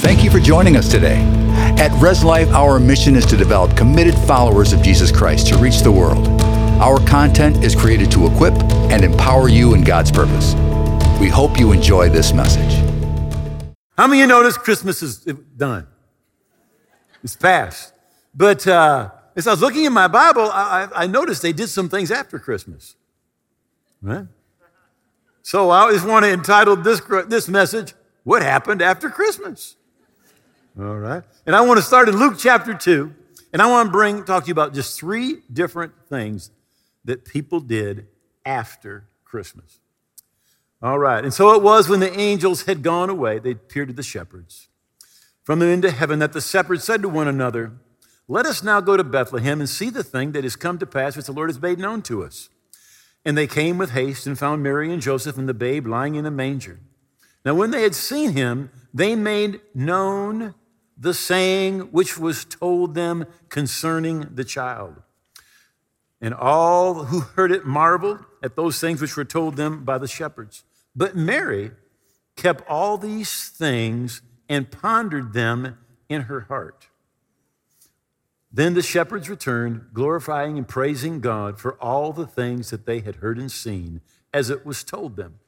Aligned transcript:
Thank 0.00 0.24
you 0.24 0.30
for 0.30 0.40
joining 0.40 0.78
us 0.78 0.88
today. 0.88 1.18
At 1.78 1.92
Res 2.00 2.24
Life, 2.24 2.48
our 2.52 2.80
mission 2.80 3.16
is 3.16 3.26
to 3.26 3.36
develop 3.36 3.76
committed 3.76 4.14
followers 4.20 4.72
of 4.72 4.80
Jesus 4.80 5.12
Christ 5.12 5.48
to 5.48 5.58
reach 5.58 5.80
the 5.80 5.92
world. 5.92 6.26
Our 6.80 6.98
content 7.06 7.62
is 7.62 7.76
created 7.76 8.10
to 8.12 8.26
equip 8.26 8.54
and 8.90 9.04
empower 9.04 9.50
you 9.50 9.74
in 9.74 9.84
God's 9.84 10.10
purpose. 10.10 10.54
We 11.20 11.28
hope 11.28 11.60
you 11.60 11.72
enjoy 11.72 12.08
this 12.08 12.32
message. 12.32 12.72
How 13.98 14.06
many 14.06 14.22
of 14.22 14.28
you 14.30 14.34
notice 14.34 14.56
Christmas 14.56 15.02
is 15.02 15.18
done? 15.18 15.86
It's 17.22 17.36
past. 17.36 17.92
But 18.34 18.66
uh, 18.66 19.10
as 19.36 19.46
I 19.46 19.50
was 19.50 19.60
looking 19.60 19.84
in 19.84 19.92
my 19.92 20.08
Bible, 20.08 20.50
I, 20.50 20.88
I 20.94 21.06
noticed 21.08 21.42
they 21.42 21.52
did 21.52 21.68
some 21.68 21.90
things 21.90 22.10
after 22.10 22.38
Christmas. 22.38 22.96
Right? 24.00 24.26
So 25.42 25.68
I 25.68 25.80
always 25.80 26.04
want 26.04 26.24
to 26.24 26.32
entitle 26.32 26.76
this, 26.76 27.02
this 27.28 27.48
message, 27.48 27.92
What 28.24 28.40
Happened 28.40 28.80
After 28.80 29.10
Christmas? 29.10 29.76
All 30.78 30.98
right. 30.98 31.22
And 31.46 31.56
I 31.56 31.60
want 31.62 31.78
to 31.78 31.82
start 31.82 32.08
in 32.08 32.16
Luke 32.16 32.36
chapter 32.38 32.74
2, 32.74 33.14
and 33.52 33.60
I 33.60 33.66
want 33.68 33.88
to 33.88 33.92
bring, 33.92 34.24
talk 34.24 34.44
to 34.44 34.48
you 34.48 34.52
about 34.52 34.72
just 34.72 34.98
three 34.98 35.38
different 35.52 35.92
things 36.08 36.50
that 37.04 37.24
people 37.24 37.60
did 37.60 38.06
after 38.44 39.08
Christmas. 39.24 39.80
All 40.82 40.98
right. 40.98 41.22
And 41.24 41.34
so 41.34 41.54
it 41.54 41.62
was 41.62 41.88
when 41.88 42.00
the 42.00 42.18
angels 42.18 42.62
had 42.62 42.82
gone 42.82 43.10
away, 43.10 43.38
they 43.38 43.52
appeared 43.52 43.88
to 43.88 43.94
the 43.94 44.02
shepherds 44.02 44.68
from 45.42 45.58
them 45.58 45.68
into 45.68 45.90
heaven, 45.90 46.20
that 46.20 46.32
the 46.32 46.40
shepherds 46.40 46.84
said 46.84 47.02
to 47.02 47.08
one 47.08 47.26
another, 47.26 47.72
Let 48.28 48.46
us 48.46 48.62
now 48.62 48.80
go 48.80 48.96
to 48.96 49.02
Bethlehem 49.02 49.60
and 49.60 49.68
see 49.68 49.90
the 49.90 50.04
thing 50.04 50.32
that 50.32 50.44
has 50.44 50.54
come 50.54 50.78
to 50.78 50.86
pass, 50.86 51.16
which 51.16 51.26
the 51.26 51.32
Lord 51.32 51.50
has 51.50 51.60
made 51.60 51.78
known 51.78 52.02
to 52.02 52.22
us. 52.22 52.48
And 53.24 53.36
they 53.36 53.46
came 53.46 53.76
with 53.76 53.90
haste 53.90 54.26
and 54.26 54.38
found 54.38 54.62
Mary 54.62 54.92
and 54.92 55.02
Joseph 55.02 55.36
and 55.36 55.48
the 55.48 55.54
babe 55.54 55.86
lying 55.86 56.14
in 56.14 56.24
a 56.24 56.30
manger. 56.30 56.78
Now, 57.44 57.54
when 57.54 57.70
they 57.70 57.82
had 57.82 57.94
seen 57.94 58.32
him, 58.32 58.70
they 58.94 59.16
made 59.16 59.60
known 59.74 60.54
the 61.00 61.14
saying 61.14 61.80
which 61.92 62.18
was 62.18 62.44
told 62.44 62.94
them 62.94 63.24
concerning 63.48 64.28
the 64.34 64.44
child. 64.44 64.96
And 66.20 66.34
all 66.34 67.04
who 67.04 67.20
heard 67.20 67.50
it 67.50 67.64
marveled 67.64 68.22
at 68.42 68.54
those 68.54 68.78
things 68.78 69.00
which 69.00 69.16
were 69.16 69.24
told 69.24 69.56
them 69.56 69.84
by 69.84 69.96
the 69.96 70.06
shepherds. 70.06 70.62
But 70.94 71.16
Mary 71.16 71.70
kept 72.36 72.68
all 72.68 72.98
these 72.98 73.48
things 73.48 74.20
and 74.46 74.70
pondered 74.70 75.32
them 75.32 75.78
in 76.10 76.22
her 76.22 76.40
heart. 76.40 76.88
Then 78.52 78.74
the 78.74 78.82
shepherds 78.82 79.30
returned, 79.30 79.86
glorifying 79.94 80.58
and 80.58 80.68
praising 80.68 81.20
God 81.20 81.58
for 81.58 81.80
all 81.80 82.12
the 82.12 82.26
things 82.26 82.68
that 82.70 82.84
they 82.84 83.00
had 83.00 83.16
heard 83.16 83.38
and 83.38 83.50
seen 83.50 84.02
as 84.34 84.50
it 84.50 84.66
was 84.66 84.84
told 84.84 85.16
them. 85.16 85.38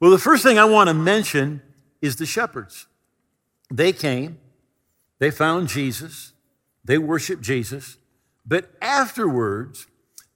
Well, 0.00 0.10
the 0.10 0.18
first 0.18 0.44
thing 0.44 0.58
I 0.58 0.64
want 0.64 0.88
to 0.88 0.94
mention 0.94 1.60
is 2.00 2.16
the 2.16 2.26
shepherds. 2.26 2.86
They 3.70 3.92
came, 3.92 4.38
they 5.18 5.30
found 5.30 5.68
Jesus, 5.68 6.32
they 6.84 6.98
worshiped 6.98 7.42
Jesus, 7.42 7.96
but 8.46 8.70
afterwards, 8.80 9.86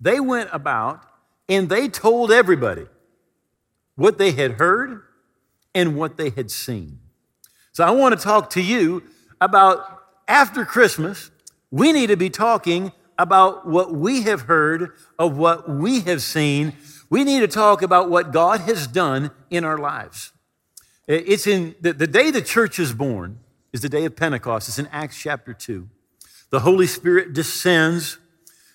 they 0.00 0.20
went 0.20 0.50
about 0.52 1.02
and 1.48 1.68
they 1.68 1.88
told 1.88 2.30
everybody 2.30 2.86
what 3.94 4.18
they 4.18 4.32
had 4.32 4.52
heard 4.52 5.02
and 5.74 5.96
what 5.96 6.16
they 6.16 6.30
had 6.30 6.50
seen. 6.50 6.98
So 7.72 7.84
I 7.84 7.90
want 7.90 8.16
to 8.18 8.22
talk 8.22 8.50
to 8.50 8.62
you 8.62 9.04
about 9.40 10.02
after 10.28 10.64
Christmas, 10.64 11.30
we 11.70 11.92
need 11.92 12.08
to 12.08 12.16
be 12.16 12.30
talking 12.30 12.92
about 13.18 13.66
what 13.66 13.94
we 13.94 14.22
have 14.22 14.42
heard, 14.42 14.92
of 15.18 15.36
what 15.36 15.68
we 15.68 16.00
have 16.00 16.22
seen. 16.22 16.74
We 17.08 17.24
need 17.24 17.40
to 17.40 17.48
talk 17.48 17.82
about 17.82 18.10
what 18.10 18.32
God 18.32 18.60
has 18.62 18.86
done 18.86 19.30
in 19.50 19.64
our 19.64 19.78
lives. 19.78 20.32
It's 21.06 21.46
in 21.46 21.74
the, 21.80 21.92
the 21.92 22.06
day 22.06 22.30
the 22.30 22.42
church 22.42 22.78
is 22.78 22.92
born 22.92 23.40
is 23.72 23.80
the 23.80 23.88
day 23.88 24.04
of 24.04 24.16
Pentecost. 24.16 24.68
It's 24.68 24.78
in 24.78 24.86
Acts 24.88 25.18
chapter 25.18 25.54
2. 25.54 25.88
The 26.50 26.60
Holy 26.60 26.86
Spirit 26.86 27.32
descends. 27.32 28.18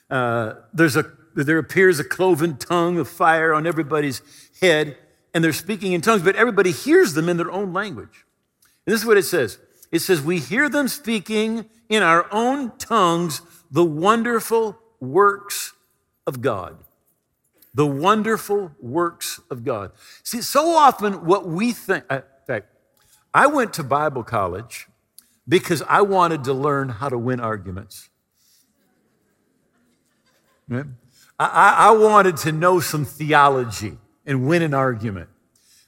Uh, 0.09 0.53
there's 0.73 0.95
a, 0.95 1.11
there 1.35 1.59
appears 1.59 1.99
a 1.99 2.03
cloven 2.03 2.57
tongue 2.57 2.97
of 2.97 3.07
fire 3.07 3.53
on 3.53 3.67
everybody's 3.67 4.21
head, 4.61 4.97
and 5.33 5.43
they're 5.43 5.53
speaking 5.53 5.93
in 5.93 6.01
tongues, 6.01 6.23
but 6.23 6.35
everybody 6.35 6.71
hears 6.71 7.13
them 7.13 7.29
in 7.29 7.37
their 7.37 7.51
own 7.51 7.73
language. 7.73 8.25
And 8.85 8.93
this 8.93 9.01
is 9.01 9.05
what 9.05 9.17
it 9.17 9.23
says 9.23 9.59
it 9.91 9.99
says, 9.99 10.21
We 10.21 10.39
hear 10.39 10.69
them 10.69 10.87
speaking 10.87 11.65
in 11.89 12.03
our 12.03 12.27
own 12.33 12.75
tongues 12.77 13.41
the 13.69 13.83
wonderful 13.83 14.77
works 14.99 15.73
of 16.25 16.41
God. 16.41 16.77
The 17.73 17.85
wonderful 17.85 18.71
works 18.79 19.39
of 19.51 19.63
God. 19.63 19.91
See, 20.23 20.41
so 20.41 20.71
often 20.71 21.25
what 21.25 21.47
we 21.47 21.73
think, 21.73 22.05
uh, 22.09 22.21
I 23.33 23.47
went 23.47 23.73
to 23.73 23.83
Bible 23.83 24.23
college 24.23 24.87
because 25.47 25.81
I 25.83 26.01
wanted 26.01 26.43
to 26.45 26.53
learn 26.53 26.89
how 26.89 27.09
to 27.09 27.17
win 27.17 27.39
arguments. 27.39 28.09
I, 30.69 30.85
I 31.39 31.91
wanted 31.91 32.37
to 32.37 32.51
know 32.51 32.79
some 32.79 33.05
theology 33.05 33.97
and 34.25 34.47
win 34.47 34.61
an 34.61 34.73
argument. 34.73 35.29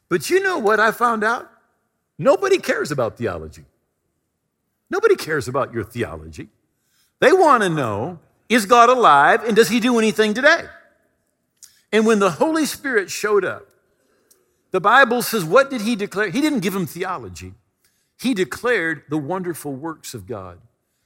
But 0.08 0.30
you 0.30 0.42
know 0.42 0.58
what 0.58 0.80
I 0.80 0.92
found 0.92 1.24
out? 1.24 1.50
Nobody 2.18 2.58
cares 2.58 2.92
about 2.92 3.18
theology. 3.18 3.66
Nobody 4.90 5.16
cares 5.16 5.48
about 5.48 5.74
your 5.74 5.84
theology. 5.84 6.50
They 7.20 7.32
want 7.34 7.64
to 7.64 7.70
know 7.70 8.20
is 8.48 8.66
God 8.66 8.90
alive 8.90 9.44
and 9.44 9.56
does 9.56 9.70
he 9.70 9.80
do 9.80 10.00
anything 10.00 10.34
today? 10.34 10.66
And 11.92 12.06
when 12.06 12.20
the 12.20 12.32
Holy 12.32 12.66
Spirit 12.66 13.12
showed 13.12 13.46
up, 13.46 13.69
the 14.72 14.80
Bible 14.80 15.22
says, 15.22 15.44
what 15.44 15.70
did 15.70 15.82
he 15.82 15.96
declare? 15.96 16.30
He 16.30 16.42
didn't 16.42 16.60
give 16.60 16.74
them 16.74 16.86
theology, 16.86 17.54
he 18.18 18.34
declared 18.34 19.04
the 19.10 19.18
wonderful 19.18 19.74
works 19.74 20.14
of 20.14 20.28
God. 20.28 20.60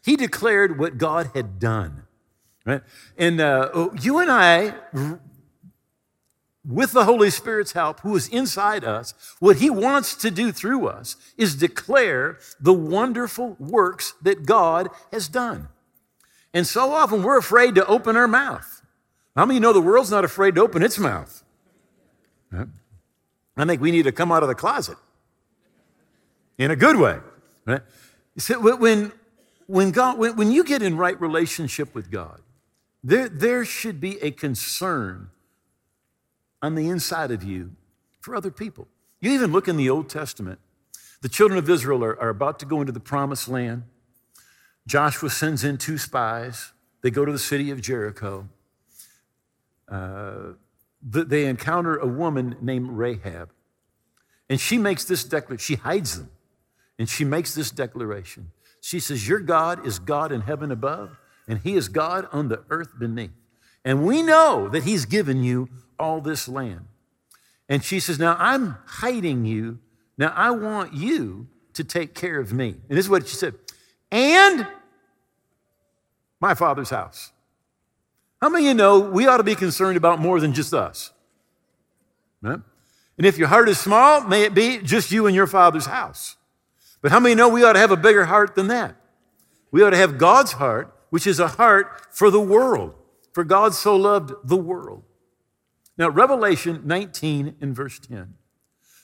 He 0.03 0.15
declared 0.15 0.77
what 0.79 0.97
God 0.97 1.31
had 1.33 1.59
done. 1.59 2.03
Right? 2.65 2.81
And 3.17 3.39
uh, 3.39 3.89
you 4.01 4.19
and 4.19 4.31
I, 4.31 4.73
with 6.65 6.91
the 6.91 7.05
Holy 7.05 7.29
Spirit's 7.29 7.73
help, 7.73 8.01
who 8.01 8.15
is 8.15 8.27
inside 8.29 8.83
us, 8.83 9.13
what 9.39 9.57
He 9.57 9.69
wants 9.69 10.15
to 10.15 10.31
do 10.31 10.51
through 10.51 10.87
us 10.87 11.15
is 11.37 11.55
declare 11.55 12.37
the 12.59 12.73
wonderful 12.73 13.55
works 13.59 14.13
that 14.21 14.45
God 14.45 14.89
has 15.11 15.27
done. 15.27 15.67
And 16.53 16.67
so 16.67 16.91
often 16.91 17.23
we're 17.23 17.37
afraid 17.37 17.75
to 17.75 17.85
open 17.85 18.15
our 18.15 18.27
mouth. 18.27 18.81
How 19.35 19.45
many 19.45 19.59
know 19.59 19.73
the 19.73 19.81
world's 19.81 20.11
not 20.11 20.23
afraid 20.23 20.55
to 20.55 20.61
open 20.61 20.83
its 20.83 20.99
mouth? 20.99 21.43
Right? 22.51 22.67
I 23.55 23.65
think 23.65 23.81
we 23.81 23.91
need 23.91 24.03
to 24.03 24.11
come 24.11 24.31
out 24.31 24.43
of 24.43 24.49
the 24.49 24.55
closet 24.55 24.97
in 26.57 26.71
a 26.71 26.75
good 26.75 26.97
way. 26.97 27.19
Right? 27.65 27.81
See, 28.37 28.55
when, 28.55 29.11
when, 29.67 29.91
God, 29.91 30.17
when, 30.17 30.35
when 30.35 30.51
you 30.51 30.63
get 30.63 30.81
in 30.81 30.97
right 30.97 31.19
relationship 31.19 31.93
with 31.93 32.09
God, 32.09 32.41
there, 33.03 33.29
there 33.29 33.65
should 33.65 33.99
be 33.99 34.21
a 34.21 34.31
concern 34.31 35.29
on 36.61 36.75
the 36.75 36.89
inside 36.89 37.31
of 37.31 37.43
you 37.43 37.71
for 38.21 38.35
other 38.35 38.51
people. 38.51 38.87
You 39.19 39.31
even 39.31 39.51
look 39.51 39.67
in 39.67 39.77
the 39.77 39.89
Old 39.89 40.09
Testament. 40.09 40.59
The 41.21 41.29
children 41.29 41.57
of 41.57 41.69
Israel 41.69 42.03
are, 42.03 42.19
are 42.19 42.29
about 42.29 42.59
to 42.59 42.65
go 42.65 42.81
into 42.81 42.91
the 42.91 42.99
promised 42.99 43.47
land. 43.47 43.83
Joshua 44.87 45.29
sends 45.29 45.63
in 45.63 45.77
two 45.77 45.97
spies. 45.97 46.71
They 47.01 47.11
go 47.11 47.23
to 47.23 47.31
the 47.31 47.39
city 47.39 47.71
of 47.71 47.81
Jericho. 47.81 48.49
Uh, 49.87 50.53
they 51.03 51.45
encounter 51.45 51.97
a 51.97 52.07
woman 52.07 52.55
named 52.61 52.89
Rahab. 52.91 53.51
And 54.49 54.59
she 54.59 54.77
makes 54.77 55.03
this 55.05 55.23
declaration. 55.23 55.63
She 55.63 55.75
hides 55.75 56.17
them. 56.17 56.31
And 56.99 57.09
she 57.09 57.25
makes 57.25 57.55
this 57.55 57.71
declaration. 57.71 58.51
She 58.79 58.99
says, 58.99 59.27
Your 59.27 59.39
God 59.39 59.85
is 59.85 59.99
God 59.99 60.31
in 60.31 60.41
heaven 60.41 60.71
above, 60.71 61.17
and 61.47 61.59
He 61.59 61.75
is 61.75 61.89
God 61.89 62.27
on 62.31 62.49
the 62.49 62.63
earth 62.69 62.97
beneath. 62.97 63.31
And 63.83 64.05
we 64.05 64.21
know 64.21 64.69
that 64.69 64.83
He's 64.83 65.05
given 65.05 65.43
you 65.43 65.69
all 65.99 66.21
this 66.21 66.47
land. 66.47 66.85
And 67.67 67.83
she 67.83 67.99
says, 67.99 68.19
Now 68.19 68.35
I'm 68.39 68.77
hiding 68.85 69.45
you. 69.45 69.79
Now 70.17 70.33
I 70.35 70.51
want 70.51 70.93
you 70.93 71.47
to 71.73 71.83
take 71.83 72.13
care 72.13 72.39
of 72.39 72.53
me. 72.53 72.75
And 72.87 72.97
this 72.97 73.05
is 73.05 73.09
what 73.09 73.27
she 73.27 73.35
said. 73.35 73.55
And 74.11 74.67
my 76.39 76.53
father's 76.53 76.91
house. 76.91 77.32
How 78.43 78.49
many 78.49 78.65
of 78.65 78.67
you 78.67 78.73
know 78.73 78.99
we 78.99 79.25
ought 79.25 79.37
to 79.37 79.43
be 79.43 79.55
concerned 79.55 79.95
about 79.95 80.19
more 80.19 80.37
than 80.41 80.51
just 80.51 80.73
us? 80.73 81.13
Right? 82.41 82.59
And 83.17 83.25
if 83.25 83.37
your 83.37 83.47
heart 83.47 83.69
is 83.69 83.79
small, 83.79 84.19
may 84.19 84.43
it 84.43 84.53
be 84.53 84.79
just 84.79 85.13
you 85.13 85.27
and 85.27 85.33
your 85.33 85.47
father's 85.47 85.85
house. 85.85 86.35
But 87.01 87.13
how 87.13 87.21
many 87.21 87.35
know 87.35 87.47
we 87.47 87.63
ought 87.63 87.71
to 87.71 87.79
have 87.79 87.91
a 87.91 87.95
bigger 87.95 88.25
heart 88.25 88.55
than 88.55 88.67
that? 88.67 88.97
We 89.71 89.81
ought 89.81 89.91
to 89.91 89.97
have 89.97 90.17
God's 90.17 90.51
heart, 90.51 90.93
which 91.09 91.25
is 91.25 91.39
a 91.39 91.47
heart 91.47 92.13
for 92.13 92.29
the 92.29 92.41
world. 92.41 92.95
For 93.31 93.45
God 93.45 93.75
so 93.75 93.95
loved 93.95 94.33
the 94.43 94.57
world. 94.57 95.03
Now, 95.97 96.09
Revelation 96.09 96.81
19 96.83 97.55
in 97.61 97.73
verse 97.73 97.97
10 97.97 98.33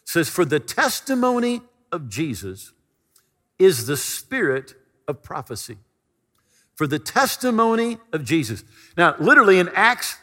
says, 0.03 0.27
For 0.27 0.43
the 0.43 0.59
testimony 0.59 1.61
of 1.93 2.09
Jesus 2.09 2.73
is 3.57 3.85
the 3.85 3.95
spirit 3.95 4.73
of 5.07 5.23
prophecy 5.23 5.77
for 6.79 6.87
the 6.87 6.97
testimony 6.97 7.97
of 8.13 8.23
Jesus. 8.23 8.63
Now, 8.95 9.13
literally 9.19 9.59
in 9.59 9.67
Acts 9.75 10.15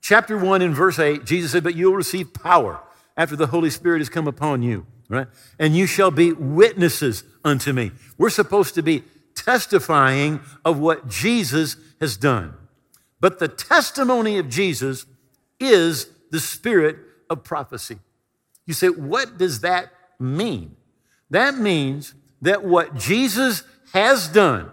chapter 0.00 0.38
1 0.38 0.62
in 0.62 0.72
verse 0.72 1.00
8, 1.00 1.24
Jesus 1.24 1.50
said, 1.50 1.64
But 1.64 1.74
you'll 1.74 1.96
receive 1.96 2.32
power 2.32 2.80
after 3.16 3.34
the 3.34 3.48
Holy 3.48 3.70
Spirit 3.70 3.98
has 3.98 4.08
come 4.08 4.28
upon 4.28 4.62
you. 4.62 4.86
right? 5.08 5.26
And 5.58 5.76
you 5.76 5.84
shall 5.88 6.12
be 6.12 6.30
witnesses 6.30 7.24
unto 7.44 7.72
me. 7.72 7.90
We're 8.18 8.30
supposed 8.30 8.76
to 8.76 8.84
be 8.84 9.02
testifying 9.34 10.38
of 10.64 10.78
what 10.78 11.08
Jesus 11.08 11.76
has 12.00 12.16
done. 12.16 12.54
But 13.18 13.40
the 13.40 13.48
testimony 13.48 14.38
of 14.38 14.48
Jesus 14.48 15.06
is 15.58 16.08
the 16.30 16.38
spirit 16.38 16.98
of 17.28 17.42
prophecy. 17.42 17.98
You 18.64 18.74
say, 18.74 18.90
what 18.90 19.38
does 19.38 19.62
that 19.62 19.90
mean? 20.20 20.76
That 21.30 21.58
means 21.58 22.14
that 22.42 22.62
what 22.62 22.94
Jesus 22.94 23.64
has 23.92 24.28
done, 24.28 24.70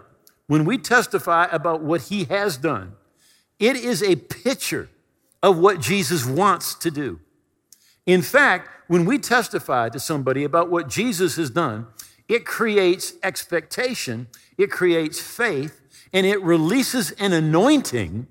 when 0.54 0.66
we 0.66 0.78
testify 0.78 1.48
about 1.52 1.82
what 1.82 2.00
he 2.02 2.26
has 2.26 2.58
done, 2.58 2.94
it 3.58 3.76
is 3.76 4.04
a 4.04 4.16
picture 4.16 4.88
of 5.42 5.58
what 5.58 5.82
Jesus 5.82 6.28
wants 6.28 6.76
to 6.76 6.92
do. 6.92 7.20
In 8.06 8.22
fact, 8.22 8.70
when 8.88 9.04
we 9.04 9.18
testify 9.18 9.90
to 9.90 10.00
somebody 10.00 10.44
about 10.44 10.70
what 10.70 10.88
Jesus 10.88 11.38
has 11.38 11.50
done, 11.50 11.88
it 12.30 12.46
creates 12.46 13.14
expectation, 13.24 14.28
it 14.56 14.70
creates 14.70 15.20
faith, 15.20 15.82
and 16.14 16.24
it 16.24 16.40
releases 16.44 17.10
an 17.14 17.34
anointing 17.34 18.28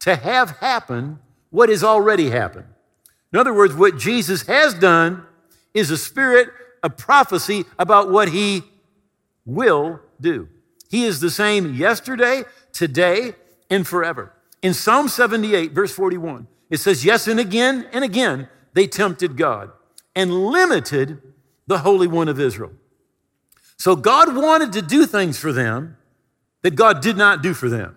to 0.00 0.16
have 0.16 0.58
happen 0.58 1.18
what 1.48 1.70
has 1.70 1.82
already 1.82 2.28
happened. 2.28 2.68
In 3.32 3.38
other 3.38 3.54
words, 3.54 3.72
what 3.72 3.96
Jesus 3.96 4.42
has 4.48 4.74
done 4.74 5.24
is 5.72 5.90
a 5.90 5.96
spirit 5.96 6.50
of 6.82 6.98
prophecy 6.98 7.64
about 7.78 8.10
what 8.10 8.28
he 8.28 8.64
will 9.46 10.00
do. 10.20 10.50
He 10.94 11.06
is 11.06 11.18
the 11.18 11.28
same 11.28 11.74
yesterday, 11.74 12.44
today, 12.70 13.34
and 13.68 13.84
forever. 13.84 14.32
In 14.62 14.72
Psalm 14.72 15.08
78, 15.08 15.72
verse 15.72 15.92
41, 15.92 16.46
it 16.70 16.78
says, 16.78 17.04
Yes, 17.04 17.26
and 17.26 17.40
again 17.40 17.88
and 17.92 18.04
again 18.04 18.48
they 18.74 18.86
tempted 18.86 19.36
God 19.36 19.72
and 20.14 20.32
limited 20.32 21.20
the 21.66 21.78
Holy 21.78 22.06
One 22.06 22.28
of 22.28 22.38
Israel. 22.38 22.70
So 23.76 23.96
God 23.96 24.36
wanted 24.36 24.72
to 24.74 24.82
do 24.82 25.04
things 25.04 25.36
for 25.36 25.52
them 25.52 25.96
that 26.62 26.76
God 26.76 27.02
did 27.02 27.16
not 27.16 27.42
do 27.42 27.54
for 27.54 27.68
them. 27.68 27.96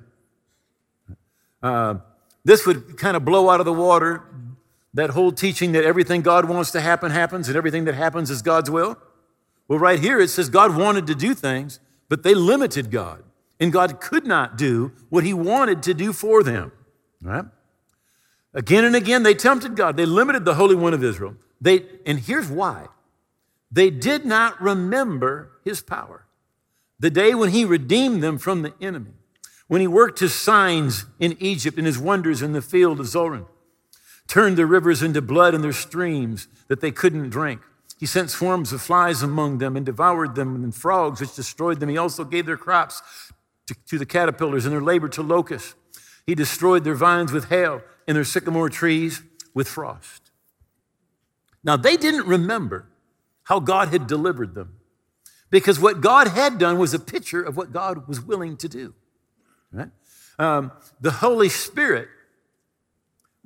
Uh, 1.61 1.97
this 2.45 2.65
would 2.65 2.97
kind 2.97 3.15
of 3.15 3.23
blow 3.23 3.47
out 3.47 3.59
of 3.59 3.67
the 3.67 3.73
water 3.73 4.23
that 4.95 5.11
whole 5.11 5.31
teaching 5.31 5.73
that 5.73 5.83
everything 5.83 6.23
God 6.23 6.45
wants 6.45 6.71
to 6.71 6.81
happen 6.81 7.11
happens 7.11 7.47
and 7.47 7.55
everything 7.55 7.85
that 7.85 7.93
happens 7.93 8.31
is 8.31 8.41
God's 8.41 8.71
will. 8.71 8.97
Well, 9.67 9.77
right 9.77 9.99
here 9.99 10.19
it 10.19 10.29
says 10.29 10.49
God 10.49 10.75
wanted 10.75 11.05
to 11.05 11.13
do 11.13 11.35
things, 11.35 11.79
but 12.09 12.23
they 12.23 12.33
limited 12.33 12.91
God. 12.91 13.23
And 13.59 13.73
God 13.73 13.99
could 13.99 14.25
not 14.25 14.57
do 14.57 14.91
what 15.09 15.23
he 15.23 15.33
wanted 15.33 15.81
to 15.83 15.93
do 15.93 16.13
for 16.13 16.43
them. 16.43 16.71
Right? 17.21 17.45
Again 18.53 18.85
and 18.85 18.95
again, 18.95 19.23
they 19.23 19.33
tempted 19.33 19.75
God. 19.75 19.97
They 19.97 20.05
limited 20.05 20.45
the 20.45 20.55
Holy 20.55 20.75
One 20.75 20.93
of 20.93 21.03
Israel. 21.03 21.35
They, 21.59 21.85
and 22.05 22.19
here's 22.19 22.49
why 22.49 22.87
they 23.71 23.89
did 23.89 24.25
not 24.25 24.61
remember 24.61 25.51
his 25.65 25.81
power. 25.81 26.25
The 26.99 27.09
day 27.09 27.35
when 27.35 27.49
he 27.51 27.65
redeemed 27.65 28.23
them 28.23 28.37
from 28.37 28.61
the 28.61 28.73
enemy, 28.79 29.13
when 29.67 29.81
he 29.81 29.87
worked 29.87 30.19
his 30.19 30.33
signs 30.33 31.05
in 31.19 31.35
Egypt 31.39 31.77
and 31.77 31.85
his 31.85 31.99
wonders 31.99 32.41
in 32.41 32.53
the 32.53 32.61
field 32.61 32.99
of 32.99 33.07
Zoan, 33.07 33.45
turned 34.27 34.57
the 34.57 34.65
rivers 34.65 35.03
into 35.03 35.21
blood 35.21 35.53
and 35.53 35.63
their 35.63 35.73
streams 35.73 36.47
that 36.67 36.81
they 36.81 36.91
couldn't 36.91 37.29
drink. 37.29 37.61
He 37.99 38.05
sent 38.05 38.29
swarms 38.29 38.71
of 38.71 38.81
flies 38.81 39.23
among 39.23 39.57
them 39.57 39.75
and 39.75 39.85
devoured 39.85 40.35
them, 40.35 40.63
and 40.63 40.73
frogs 40.73 41.19
which 41.19 41.35
destroyed 41.35 41.79
them. 41.79 41.89
He 41.89 41.97
also 41.97 42.23
gave 42.23 42.45
their 42.45 42.57
crops 42.57 43.01
to, 43.67 43.75
to 43.87 43.97
the 43.97 44.05
caterpillars 44.05 44.65
and 44.65 44.73
their 44.73 44.81
labor 44.81 45.09
to 45.09 45.23
locusts. 45.23 45.75
He 46.25 46.35
destroyed 46.35 46.83
their 46.83 46.95
vines 46.95 47.31
with 47.31 47.49
hail 47.49 47.81
and 48.07 48.15
their 48.15 48.23
sycamore 48.23 48.69
trees 48.69 49.23
with 49.53 49.67
frost. 49.67 50.31
Now, 51.63 51.75
they 51.75 51.97
didn't 51.97 52.27
remember 52.27 52.87
how 53.43 53.59
God 53.59 53.89
had 53.89 54.07
delivered 54.07 54.53
them 54.53 54.77
because 55.49 55.79
what 55.79 56.01
God 56.01 56.27
had 56.27 56.57
done 56.57 56.77
was 56.77 56.93
a 56.93 56.99
picture 56.99 57.41
of 57.41 57.57
what 57.57 57.71
God 57.71 58.07
was 58.07 58.21
willing 58.21 58.57
to 58.57 58.69
do. 58.69 58.93
Right? 59.71 59.89
Um, 60.37 60.71
the 61.01 61.11
Holy 61.11 61.49
Spirit 61.49 62.09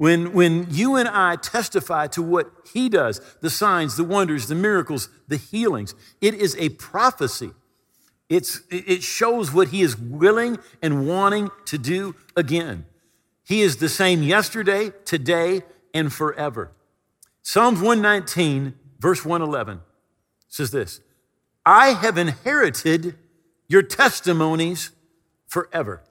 when, 0.01 0.33
when 0.33 0.65
you 0.71 0.95
and 0.95 1.07
I 1.07 1.35
testify 1.35 2.07
to 2.07 2.23
what 2.23 2.51
he 2.73 2.89
does, 2.89 3.21
the 3.41 3.51
signs, 3.51 3.97
the 3.97 4.03
wonders, 4.03 4.47
the 4.47 4.55
miracles, 4.55 5.09
the 5.27 5.37
healings, 5.37 5.93
it 6.21 6.33
is 6.33 6.55
a 6.57 6.69
prophecy. 6.69 7.51
It's, 8.27 8.61
it 8.71 9.03
shows 9.03 9.53
what 9.53 9.67
he 9.67 9.83
is 9.83 9.95
willing 9.95 10.57
and 10.81 11.07
wanting 11.07 11.51
to 11.65 11.77
do 11.77 12.15
again. 12.35 12.87
He 13.43 13.61
is 13.61 13.77
the 13.77 13.89
same 13.89 14.23
yesterday, 14.23 14.91
today, 15.05 15.61
and 15.93 16.11
forever. 16.11 16.71
Psalms 17.43 17.79
119, 17.79 18.73
verse 18.97 19.23
111 19.23 19.81
says 20.47 20.71
this 20.71 20.99
I 21.63 21.89
have 21.89 22.17
inherited 22.17 23.19
your 23.67 23.83
testimonies 23.83 24.89
forever. 25.45 26.01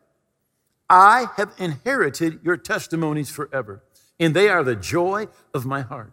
I 0.90 1.28
have 1.37 1.52
inherited 1.56 2.40
your 2.42 2.56
testimonies 2.56 3.31
forever, 3.31 3.82
and 4.19 4.34
they 4.34 4.48
are 4.48 4.64
the 4.64 4.75
joy 4.75 5.28
of 5.54 5.64
my 5.64 5.82
heart. 5.82 6.12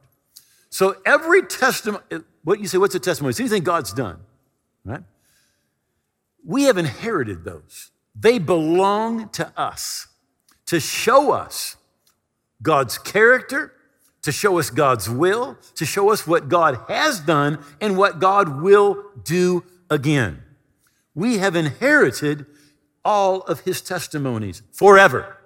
So 0.69 0.97
every 1.05 1.41
testimony, 1.41 2.03
what 2.43 2.59
you 2.59 2.67
say, 2.67 2.77
what's 2.77 2.93
a 2.93 2.99
testimony? 2.99 3.31
It's 3.31 3.39
anything 3.39 3.63
God's 3.63 3.91
done, 3.91 4.19
right? 4.85 5.03
We 6.45 6.63
have 6.65 6.77
inherited 6.77 7.43
those. 7.43 7.91
They 8.15 8.37
belong 8.37 9.29
to 9.29 9.51
us 9.57 10.07
to 10.67 10.79
show 10.79 11.31
us 11.31 11.75
God's 12.61 12.97
character, 12.97 13.73
to 14.21 14.31
show 14.31 14.59
us 14.59 14.69
God's 14.69 15.09
will, 15.09 15.57
to 15.75 15.85
show 15.85 16.11
us 16.11 16.27
what 16.27 16.49
God 16.49 16.79
has 16.87 17.19
done 17.19 17.59
and 17.81 17.97
what 17.97 18.19
God 18.19 18.61
will 18.61 19.03
do 19.23 19.63
again. 19.89 20.43
We 21.15 21.39
have 21.39 21.55
inherited 21.55 22.45
all 23.07 23.39
of 23.43 23.61
his 23.61 23.79
testimonies 23.81 24.61
forever. 24.73 25.37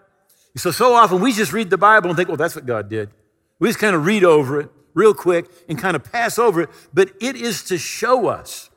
So, 0.58 0.72
so 0.72 0.96
often 0.96 1.22
we 1.22 1.32
just 1.32 1.54
read 1.54 1.70
the 1.70 1.78
Bible 1.78 2.10
and 2.10 2.18
think, 2.18 2.28
well, 2.28 2.36
that's 2.36 2.56
what 2.56 2.66
God 2.66 2.90
did. 2.90 3.12
We 3.60 3.70
just 3.70 3.78
kind 3.78 3.96
of 3.96 4.04
read 4.04 4.24
over 4.24 4.62
it 4.62 4.70
real 4.96 5.14
quick 5.14 5.46
and 5.70 5.78
kind 5.78 5.96
of 5.96 6.04
pass 6.04 6.40
over 6.40 6.62
it, 6.62 6.70
but 6.92 7.12
it 7.22 7.36
is 7.36 7.64
to 7.66 7.78
show 7.78 8.28
us 8.28 8.72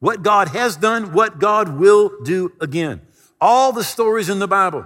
what 0.00 0.24
God 0.24 0.48
has 0.48 0.76
done, 0.76 1.12
what 1.12 1.38
God 1.38 1.78
will 1.78 2.12
do 2.24 2.52
again. 2.60 3.02
All 3.40 3.72
the 3.72 3.84
stories 3.84 4.28
in 4.28 4.40
the 4.40 4.48
Bible, 4.48 4.84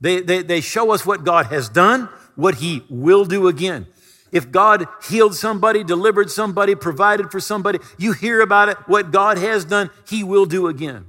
they, 0.00 0.22
they, 0.22 0.42
they 0.42 0.62
show 0.62 0.90
us 0.90 1.04
what 1.04 1.22
God 1.22 1.46
has 1.46 1.68
done, 1.68 2.08
what 2.34 2.56
He 2.56 2.82
will 2.88 3.26
do 3.26 3.46
again. 3.46 3.86
If 4.32 4.50
God 4.50 4.86
healed 5.06 5.34
somebody, 5.34 5.84
delivered 5.84 6.30
somebody, 6.30 6.74
provided 6.74 7.30
for 7.30 7.40
somebody, 7.40 7.78
you 7.98 8.12
hear 8.12 8.40
about 8.40 8.70
it, 8.70 8.78
what 8.86 9.10
God 9.10 9.36
has 9.36 9.66
done, 9.66 9.90
He 10.08 10.24
will 10.24 10.46
do 10.46 10.66
again. 10.66 11.04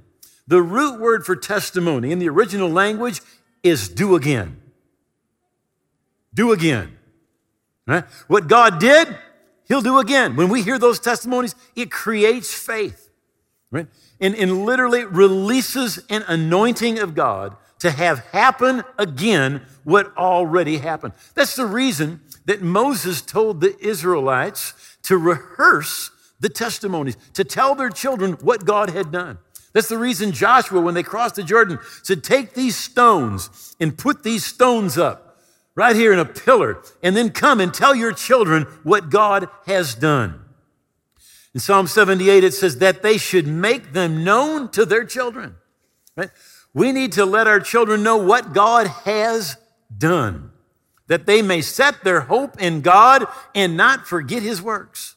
The 0.51 0.61
root 0.61 0.99
word 0.99 1.25
for 1.25 1.37
testimony 1.37 2.11
in 2.11 2.19
the 2.19 2.27
original 2.27 2.69
language 2.69 3.21
is 3.63 3.87
do 3.87 4.15
again. 4.15 4.59
Do 6.33 6.51
again. 6.51 6.97
Right? 7.87 8.03
What 8.27 8.49
God 8.49 8.77
did, 8.77 9.17
He'll 9.69 9.79
do 9.79 9.99
again. 9.99 10.35
When 10.35 10.49
we 10.49 10.61
hear 10.61 10.77
those 10.77 10.99
testimonies, 10.99 11.55
it 11.73 11.89
creates 11.89 12.53
faith. 12.53 13.09
Right? 13.71 13.87
And, 14.19 14.35
and 14.35 14.65
literally 14.65 15.05
releases 15.05 16.03
an 16.09 16.25
anointing 16.27 16.99
of 16.99 17.15
God 17.15 17.55
to 17.79 17.89
have 17.89 18.19
happen 18.19 18.83
again 18.97 19.61
what 19.85 20.13
already 20.17 20.79
happened. 20.79 21.13
That's 21.33 21.55
the 21.55 21.65
reason 21.65 22.19
that 22.43 22.61
Moses 22.61 23.21
told 23.21 23.61
the 23.61 23.77
Israelites 23.79 24.73
to 25.03 25.17
rehearse 25.17 26.11
the 26.41 26.49
testimonies, 26.49 27.15
to 27.35 27.45
tell 27.45 27.73
their 27.73 27.89
children 27.89 28.33
what 28.41 28.65
God 28.65 28.89
had 28.89 29.13
done. 29.13 29.37
That's 29.73 29.87
the 29.87 29.97
reason 29.97 30.31
Joshua, 30.31 30.81
when 30.81 30.93
they 30.93 31.03
crossed 31.03 31.35
the 31.35 31.43
Jordan, 31.43 31.79
said, 32.03 32.23
Take 32.23 32.53
these 32.53 32.75
stones 32.75 33.75
and 33.79 33.97
put 33.97 34.23
these 34.23 34.45
stones 34.45 34.97
up 34.97 35.39
right 35.75 35.95
here 35.95 36.11
in 36.11 36.19
a 36.19 36.25
pillar, 36.25 36.83
and 37.01 37.15
then 37.15 37.29
come 37.29 37.61
and 37.61 37.73
tell 37.73 37.95
your 37.95 38.11
children 38.11 38.63
what 38.83 39.09
God 39.09 39.47
has 39.65 39.95
done. 39.95 40.39
In 41.53 41.59
Psalm 41.59 41.87
78, 41.87 42.43
it 42.43 42.53
says 42.53 42.77
that 42.77 43.01
they 43.01 43.17
should 43.17 43.47
make 43.47 43.93
them 43.93 44.23
known 44.23 44.69
to 44.71 44.85
their 44.85 45.05
children. 45.05 45.55
Right? 46.15 46.29
We 46.73 46.91
need 46.91 47.13
to 47.13 47.25
let 47.25 47.47
our 47.47 47.59
children 47.59 48.03
know 48.03 48.17
what 48.17 48.53
God 48.53 48.87
has 48.87 49.57
done, 49.95 50.51
that 51.07 51.25
they 51.25 51.41
may 51.41 51.61
set 51.61 52.03
their 52.03 52.21
hope 52.21 52.61
in 52.61 52.81
God 52.81 53.25
and 53.55 53.75
not 53.75 54.07
forget 54.07 54.43
his 54.43 54.61
works. 54.61 55.15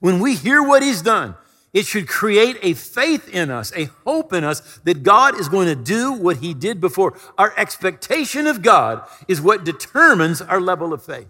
When 0.00 0.18
we 0.18 0.34
hear 0.34 0.62
what 0.62 0.82
he's 0.82 1.02
done, 1.02 1.36
it 1.72 1.86
should 1.86 2.06
create 2.06 2.58
a 2.60 2.74
faith 2.74 3.28
in 3.28 3.50
us, 3.50 3.72
a 3.74 3.84
hope 4.04 4.32
in 4.32 4.44
us 4.44 4.78
that 4.84 5.02
God 5.02 5.40
is 5.40 5.48
going 5.48 5.68
to 5.68 5.74
do 5.74 6.12
what 6.12 6.38
He 6.38 6.52
did 6.52 6.80
before. 6.80 7.18
Our 7.38 7.54
expectation 7.56 8.46
of 8.46 8.62
God 8.62 9.06
is 9.26 9.40
what 9.40 9.64
determines 9.64 10.42
our 10.42 10.60
level 10.60 10.92
of 10.92 11.02
faith. 11.02 11.28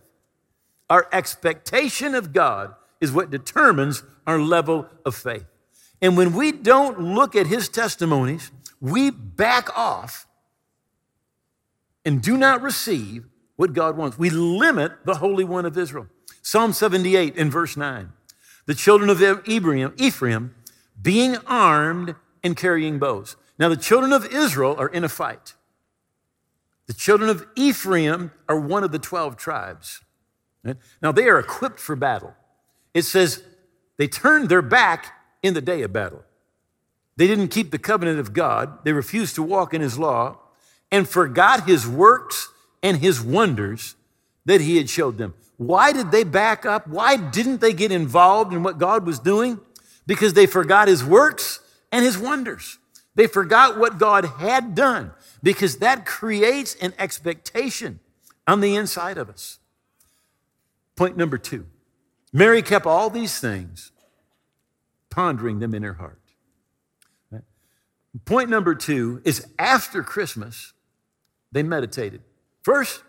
Our 0.91 1.09
expectation 1.13 2.15
of 2.15 2.33
God 2.33 2.75
is 3.01 3.13
what 3.13 3.31
determines 3.31 4.03
our 4.27 4.41
level 4.41 4.89
of 5.05 5.15
faith. 5.15 5.45
And 6.01 6.17
when 6.17 6.33
we 6.33 6.51
don't 6.51 7.01
look 7.01 7.37
at 7.37 7.47
His 7.47 7.69
testimonies, 7.69 8.51
we 8.81 9.11
back 9.11 9.77
off 9.79 10.27
and 12.05 12.21
do 12.21 12.37
not 12.37 12.63
receive 12.63 13.27
what 13.55 13.73
God 13.75 13.97
wants. 13.97 14.19
We 14.19 14.29
limit 14.29 14.93
the 15.05 15.15
Holy 15.15 15.45
One 15.45 15.67
of 15.67 15.79
Israel. 15.79 16.09
Psalm 16.43 16.73
78 16.73 17.37
in 17.37 17.49
verse 17.49 17.77
9. 17.77 18.13
The 18.67 18.75
children 18.75 19.11
of 19.11 19.21
Ephraim, 19.47 19.95
Ephraim 19.97 20.55
being 21.01 21.37
armed 21.47 22.15
and 22.45 22.57
carrying 22.57 22.99
bows. 22.99 23.37
Now, 23.59 23.69
the 23.69 23.77
children 23.77 24.13
of 24.13 24.27
Israel 24.27 24.77
are 24.79 24.89
in 24.89 25.05
a 25.05 25.09
fight. 25.09 25.55
The 26.87 26.95
children 26.95 27.31
of 27.31 27.47
Ephraim 27.57 28.33
are 28.49 28.59
one 28.59 28.85
of 28.85 28.93
the 28.93 28.99
12 28.99 29.37
tribes. 29.37 30.01
Now, 31.01 31.13
they 31.13 31.29
are 31.29 31.39
equipped 31.39 31.81
for 31.81 31.97
battle. 31.97 32.35
It 32.95 33.03
says 33.03 33.43
they 33.97 34.09
turned 34.09 34.49
their 34.49 34.63
back 34.63 35.13
in 35.43 35.55
the 35.55 35.61
day 35.61 35.83
of 35.83 35.93
battle. 35.93 36.23
They 37.17 37.27
didn't 37.27 37.49
keep 37.49 37.71
the 37.71 37.79
covenant 37.79 38.19
of 38.21 38.33
God, 38.33 38.85
they 38.85 38.93
refused 38.93 39.35
to 39.35 39.43
walk 39.43 39.75
in 39.75 39.81
his 39.81 39.99
law, 39.99 40.39
and 40.91 41.09
forgot 41.09 41.67
his 41.67 41.87
works 41.87 42.49
and 42.83 42.99
his 42.99 43.21
wonders 43.21 43.97
that 44.45 44.61
he 44.61 44.77
had 44.77 44.89
showed 44.89 45.19
them. 45.19 45.35
Why 45.67 45.93
did 45.93 46.11
they 46.11 46.25
back 46.25 46.67
up? 46.67 46.87
Why 46.87 47.17
didn't 47.17 47.61
they 47.61 47.73
get 47.73 47.93
involved 47.93 48.53
in 48.53 48.63
what 48.63 48.79
God 48.79 49.07
was 49.07 49.19
doing? 49.19 49.61
Because 50.07 50.35
they 50.35 50.47
forgot 50.47 50.89
his 50.89 51.05
works 51.05 51.61
and 51.91 52.05
his 52.05 52.19
wonders. 52.19 52.79
They 53.15 53.27
forgot 53.27 53.79
what 53.79 53.99
God 53.99 54.25
had 54.25 54.75
done 54.75 55.13
because 55.43 55.79
that 55.79 56.07
creates 56.07 56.75
an 56.77 56.95
expectation 56.99 58.01
on 58.47 58.61
the 58.61 58.75
inside 58.75 59.19
of 59.19 59.29
us. 59.29 59.59
Point 60.97 61.17
number 61.17 61.39
two 61.39 61.67
Mary 62.33 62.63
kept 62.63 62.87
all 62.87 63.11
these 63.11 63.39
things, 63.39 63.93
pondering 65.11 65.59
them 65.59 65.75
in 65.75 65.83
her 65.83 65.95
heart. 65.95 66.19
Point 68.25 68.51
number 68.51 68.75
two 68.75 69.23
is 69.25 69.47
after 69.59 70.03
Christmas, 70.03 70.75
they 71.51 71.63
meditated. 71.63 72.23
First, 72.63 73.03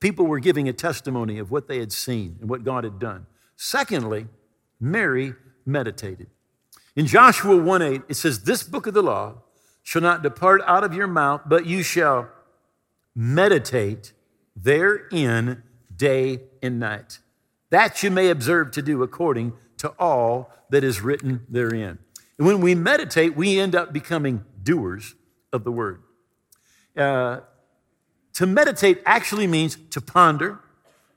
people 0.00 0.26
were 0.26 0.40
giving 0.40 0.68
a 0.68 0.72
testimony 0.72 1.38
of 1.38 1.50
what 1.50 1.68
they 1.68 1.78
had 1.78 1.92
seen 1.92 2.36
and 2.40 2.48
what 2.48 2.64
God 2.64 2.84
had 2.84 2.98
done. 2.98 3.26
Secondly, 3.56 4.26
Mary 4.80 5.34
meditated. 5.64 6.28
In 6.96 7.06
Joshua 7.06 7.56
1 7.56 7.82
8, 7.82 8.02
it 8.08 8.14
says, 8.14 8.44
This 8.44 8.62
book 8.62 8.86
of 8.86 8.94
the 8.94 9.02
law 9.02 9.34
shall 9.82 10.02
not 10.02 10.22
depart 10.22 10.60
out 10.66 10.84
of 10.84 10.94
your 10.94 11.06
mouth, 11.06 11.42
but 11.46 11.66
you 11.66 11.82
shall 11.82 12.28
meditate 13.14 14.12
therein 14.56 15.62
day 15.94 16.40
and 16.62 16.78
night, 16.78 17.18
that 17.70 18.02
you 18.02 18.10
may 18.10 18.30
observe 18.30 18.70
to 18.72 18.82
do 18.82 19.02
according 19.02 19.52
to 19.78 19.88
all 19.98 20.50
that 20.70 20.84
is 20.84 21.00
written 21.00 21.44
therein. 21.48 21.98
And 22.38 22.46
when 22.46 22.60
we 22.60 22.74
meditate, 22.74 23.36
we 23.36 23.58
end 23.58 23.74
up 23.74 23.92
becoming 23.92 24.44
doers 24.62 25.14
of 25.52 25.64
the 25.64 25.72
word. 25.72 26.02
Uh, 26.96 27.40
to 28.34 28.46
meditate 28.46 29.02
actually 29.06 29.46
means 29.46 29.78
to 29.90 30.00
ponder, 30.00 30.60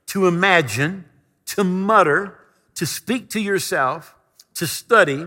to 0.06 0.26
imagine, 0.26 1.04
to 1.46 1.64
mutter, 1.64 2.38
to 2.74 2.86
speak 2.86 3.28
to 3.30 3.40
yourself, 3.40 4.14
to 4.54 4.66
study, 4.66 5.26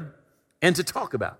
and 0.62 0.75
to 0.75 0.83
talk 0.83 1.13
about. 1.13 1.39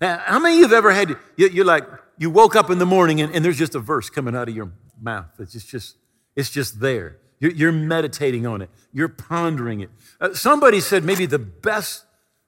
Now, 0.00 0.22
how 0.24 0.38
many 0.38 0.54
of 0.54 0.58
you 0.58 0.64
have 0.64 0.72
ever 0.72 0.92
had, 0.92 1.16
you, 1.36 1.62
are 1.62 1.64
like, 1.64 1.84
you 2.16 2.30
woke 2.30 2.54
up 2.54 2.70
in 2.70 2.78
the 2.78 2.86
morning 2.86 3.20
and, 3.20 3.34
and, 3.34 3.44
there's 3.44 3.58
just 3.58 3.74
a 3.74 3.80
verse 3.80 4.08
coming 4.10 4.36
out 4.36 4.48
of 4.48 4.54
your 4.54 4.70
mouth. 5.00 5.26
It's 5.38 5.52
just, 5.52 5.68
just 5.68 5.96
it's 6.36 6.50
just 6.50 6.80
there. 6.80 7.16
You're, 7.40 7.52
you're, 7.52 7.72
meditating 7.72 8.46
on 8.46 8.62
it. 8.62 8.70
You're 8.92 9.08
pondering 9.08 9.80
it. 9.80 9.90
Uh, 10.20 10.34
somebody 10.34 10.80
said 10.80 11.04
maybe 11.04 11.26
the 11.26 11.38
best 11.38 12.04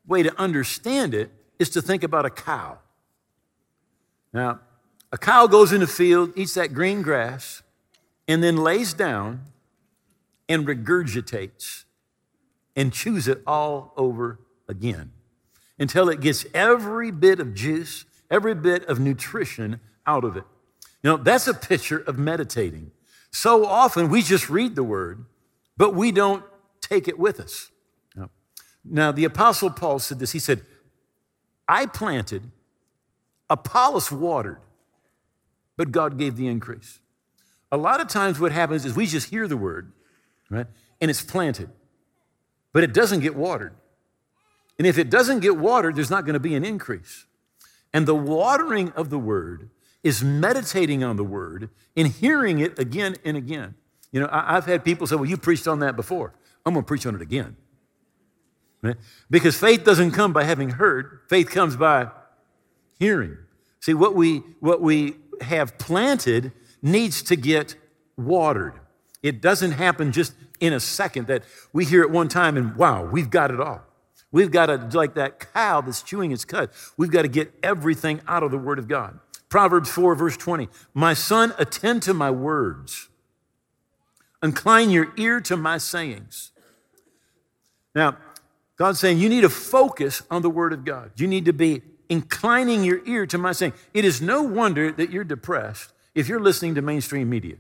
way 0.06 0.22
to 0.22 0.40
understand 0.40 1.14
it 1.14 1.30
is 1.58 1.70
to 1.70 1.82
think 1.82 2.02
about 2.02 2.24
a 2.24 2.30
cow. 2.30 2.78
Now, 4.32 4.60
a 5.12 5.18
cow 5.18 5.46
goes 5.46 5.72
in 5.72 5.80
the 5.80 5.86
field, 5.86 6.32
eats 6.36 6.54
that 6.54 6.72
green 6.72 7.02
grass, 7.02 7.62
and 8.28 8.42
then 8.42 8.56
lays 8.56 8.94
down 8.94 9.42
and 10.48 10.66
regurgitates 10.66 11.84
and 12.76 12.92
chews 12.92 13.26
it 13.28 13.42
all 13.46 13.92
over 13.96 14.38
again 14.68 15.12
until 15.78 16.08
it 16.08 16.20
gets 16.20 16.46
every 16.54 17.10
bit 17.10 17.40
of 17.40 17.54
juice, 17.54 18.04
every 18.30 18.54
bit 18.54 18.84
of 18.86 19.00
nutrition 19.00 19.80
out 20.06 20.24
of 20.24 20.36
it. 20.36 20.44
You 21.02 21.10
know, 21.10 21.16
that's 21.16 21.46
a 21.46 21.54
picture 21.54 21.98
of 21.98 22.18
meditating. 22.18 22.90
So 23.32 23.64
often 23.64 24.10
we 24.10 24.22
just 24.22 24.50
read 24.50 24.74
the 24.76 24.84
word, 24.84 25.24
but 25.76 25.94
we 25.94 26.12
don't 26.12 26.44
take 26.80 27.08
it 27.08 27.18
with 27.18 27.40
us. 27.40 27.70
Now, 28.84 29.12
the 29.12 29.24
Apostle 29.24 29.70
Paul 29.70 29.98
said 29.98 30.18
this. 30.18 30.32
He 30.32 30.38
said, 30.38 30.62
I 31.68 31.84
planted, 31.84 32.50
Apollos 33.50 34.10
watered, 34.10 34.58
but 35.80 35.92
God 35.92 36.18
gave 36.18 36.37
the 36.37 36.46
increase. 36.46 37.00
A 37.72 37.78
lot 37.78 38.02
of 38.02 38.08
times, 38.08 38.38
what 38.38 38.52
happens 38.52 38.84
is 38.84 38.94
we 38.94 39.06
just 39.06 39.30
hear 39.30 39.49
the 39.49 39.56
word, 39.56 39.92
right? 40.50 40.66
And 41.00 41.10
it's 41.10 41.22
planted, 41.22 41.70
but 42.75 42.84
it 42.84 42.92
doesn't 42.92 43.20
get 43.20 43.34
watered. 43.34 43.72
And 44.76 44.87
if 44.87 44.99
it 44.99 45.08
doesn't 45.08 45.40
get 45.40 45.56
watered, 45.56 45.96
there's 45.96 46.10
not 46.10 46.26
going 46.26 46.34
to 46.34 46.38
be 46.38 46.54
an 46.54 46.66
increase. 46.66 47.25
And 47.94 48.04
the 48.04 48.14
watering 48.14 48.90
of 48.90 49.08
the 49.08 49.18
word 49.18 49.70
is 50.02 50.22
meditating 50.22 51.02
on 51.02 51.16
the 51.16 51.25
word 51.25 51.70
and 51.96 52.08
hearing 52.08 52.58
it 52.58 52.78
again 52.78 53.16
and 53.25 53.38
again. 53.38 53.75
You 54.12 54.20
know, 54.20 54.28
I've 54.30 54.66
had 54.66 54.84
people 54.84 55.06
say, 55.06 55.16
Well, 55.16 55.25
you 55.25 55.38
preached 55.38 55.66
on 55.66 55.78
that 55.78 55.96
before. 55.96 56.34
I'm 56.66 56.75
going 56.75 56.84
to 56.84 56.87
preach 56.87 57.06
on 57.06 57.14
it 57.14 57.22
again. 57.22 57.56
Right? 58.82 58.96
Because 59.30 59.56
faith 59.56 59.84
doesn't 59.84 60.10
come 60.10 60.34
by 60.34 60.44
having 60.44 60.72
heard, 60.72 61.20
faith 61.30 61.49
comes 61.49 61.75
by 61.75 62.10
hearing. 62.99 63.38
See, 63.80 63.94
what 63.94 64.14
we, 64.14 64.42
what 64.60 64.82
we 64.82 65.16
have 65.42 65.78
planted 65.78 66.52
needs 66.82 67.23
to 67.25 67.37
get 67.37 67.75
watered. 68.16 68.75
It 69.23 69.40
doesn't 69.40 69.73
happen 69.73 70.12
just 70.12 70.35
in 70.61 70.73
a 70.73 70.80
second 70.80 71.26
that 71.26 71.42
we 71.73 71.85
hear 71.85 72.02
it 72.02 72.11
one 72.11 72.28
time 72.28 72.56
and 72.56 72.76
wow, 72.76 73.04
we've 73.04 73.30
got 73.30 73.50
it 73.50 73.61
all. 73.61 73.82
We've 74.32 74.50
got 74.50 74.66
to, 74.66 74.76
like 74.97 75.14
that 75.14 75.52
cow 75.52 75.80
that's 75.80 76.02
chewing 76.02 76.32
its 76.32 76.44
cud, 76.44 76.70
we've 76.97 77.11
got 77.11 77.23
to 77.23 77.28
get 77.28 77.52
everything 77.62 78.20
out 78.28 78.42
of 78.42 78.50
the 78.50 78.59
Word 78.59 78.78
of 78.78 78.87
God. 78.87 79.18
Proverbs 79.49 79.90
4, 79.90 80.14
verse 80.14 80.37
20 80.37 80.68
My 80.94 81.14
son, 81.14 81.52
attend 81.59 82.02
to 82.04 82.14
my 82.14 82.30
words, 82.30 83.09
incline 84.42 84.90
your 84.90 85.12
ear 85.16 85.40
to 85.42 85.56
my 85.56 85.78
sayings. 85.78 86.52
Now, 87.94 88.16
God's 88.76 89.00
saying 89.00 89.18
you 89.18 89.28
need 89.28 89.40
to 89.42 89.50
focus 89.50 90.23
on 90.30 90.42
the 90.42 90.50
Word 90.50 90.73
of 90.73 90.85
God. 90.85 91.11
You 91.16 91.26
need 91.26 91.44
to 91.47 91.52
be 91.52 91.82
inclining 92.10 92.84
your 92.84 93.00
ear 93.06 93.24
to 93.24 93.38
my 93.38 93.52
saying. 93.52 93.72
It 93.94 94.04
is 94.04 94.20
no 94.20 94.42
wonder 94.42 94.92
that 94.92 95.10
you're 95.10 95.24
depressed 95.24 95.92
if 96.14 96.28
you're 96.28 96.40
listening 96.40 96.74
to 96.74 96.82
mainstream 96.82 97.30
media. 97.30 97.56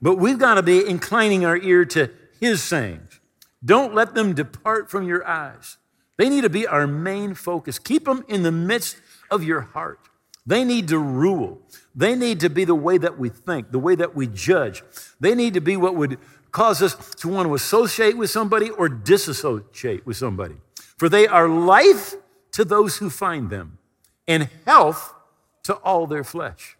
But 0.00 0.16
we've 0.16 0.38
got 0.38 0.54
to 0.54 0.62
be 0.62 0.86
inclining 0.86 1.44
our 1.44 1.56
ear 1.56 1.84
to 1.86 2.10
his 2.40 2.62
sayings. 2.62 3.20
Don't 3.64 3.94
let 3.94 4.14
them 4.14 4.34
depart 4.34 4.90
from 4.90 5.08
your 5.08 5.26
eyes. 5.26 5.78
They 6.16 6.28
need 6.28 6.42
to 6.42 6.50
be 6.50 6.66
our 6.66 6.86
main 6.86 7.34
focus. 7.34 7.78
Keep 7.78 8.04
them 8.04 8.24
in 8.28 8.42
the 8.42 8.52
midst 8.52 8.98
of 9.30 9.42
your 9.42 9.62
heart. 9.62 10.00
They 10.46 10.64
need 10.64 10.88
to 10.88 10.98
rule. 10.98 11.60
They 11.94 12.14
need 12.14 12.40
to 12.40 12.48
be 12.48 12.64
the 12.64 12.74
way 12.74 12.98
that 12.98 13.18
we 13.18 13.28
think, 13.28 13.70
the 13.70 13.78
way 13.78 13.94
that 13.94 14.14
we 14.14 14.26
judge. 14.26 14.82
They 15.20 15.34
need 15.34 15.54
to 15.54 15.60
be 15.60 15.76
what 15.76 15.94
would 15.96 16.18
cause 16.50 16.80
us 16.80 16.94
to 17.16 17.28
want 17.28 17.46
to 17.46 17.54
associate 17.54 18.16
with 18.16 18.30
somebody 18.30 18.70
or 18.70 18.88
disassociate 18.88 20.06
with 20.06 20.16
somebody 20.16 20.56
for 20.98 21.08
they 21.08 21.26
are 21.26 21.48
life 21.48 22.14
to 22.52 22.64
those 22.64 22.98
who 22.98 23.08
find 23.08 23.50
them, 23.50 23.78
and 24.26 24.48
health 24.66 25.14
to 25.62 25.74
all 25.76 26.06
their 26.06 26.24
flesh. 26.24 26.76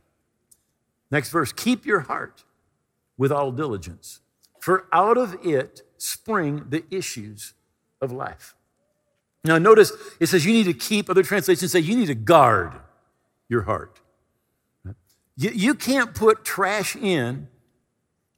Next 1.11 1.31
verse 1.31 1.53
keep 1.53 1.87
your 1.87 2.01
heart 2.01 2.45
with 3.17 3.33
all 3.33 3.53
diligence, 3.53 4.21
for 4.61 4.87
out 4.93 5.17
of 5.17 5.37
it 5.45 5.83
spring 5.97 6.67
the 6.69 6.85
issues 6.91 7.55
of 8.01 8.13
life. 8.13 8.55
Now, 9.45 9.59
notice 9.59 9.93
it 10.21 10.27
says 10.27 10.45
you 10.45 10.53
need 10.53 10.65
to 10.65 10.75
keep, 10.75 11.09
other 11.09 11.23
translations 11.23 11.73
say 11.73 11.79
you 11.79 11.97
need 11.97 12.07
to 12.07 12.15
guard 12.15 12.73
your 13.49 13.63
heart. 13.63 14.01
You, 15.37 15.51
you 15.51 15.75
can't 15.75 16.15
put 16.15 16.45
trash 16.45 16.97
in 16.97 17.49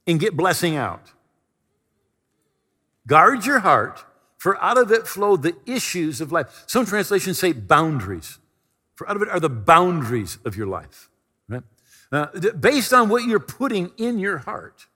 and 0.05 0.19
get 0.19 0.37
blessing 0.37 0.75
out. 0.75 1.11
Guard 3.07 3.45
your 3.45 3.59
heart 3.59 4.05
for 4.41 4.59
out 4.59 4.79
of 4.79 4.91
it 4.91 5.05
flow 5.05 5.37
the 5.37 5.55
issues 5.67 6.19
of 6.19 6.31
life. 6.31 6.63
Some 6.65 6.87
translations 6.87 7.37
say 7.37 7.51
boundaries. 7.51 8.39
For 8.95 9.07
out 9.07 9.15
of 9.15 9.21
it 9.21 9.29
are 9.29 9.39
the 9.39 9.51
boundaries 9.51 10.39
of 10.43 10.57
your 10.57 10.65
life. 10.65 11.11
Right? 11.47 11.61
Now, 12.11 12.25
based 12.59 12.91
on 12.91 13.07
what 13.07 13.23
you're 13.23 13.39
putting 13.39 13.91
in 13.97 14.17
your 14.17 14.39
heart, 14.39 14.87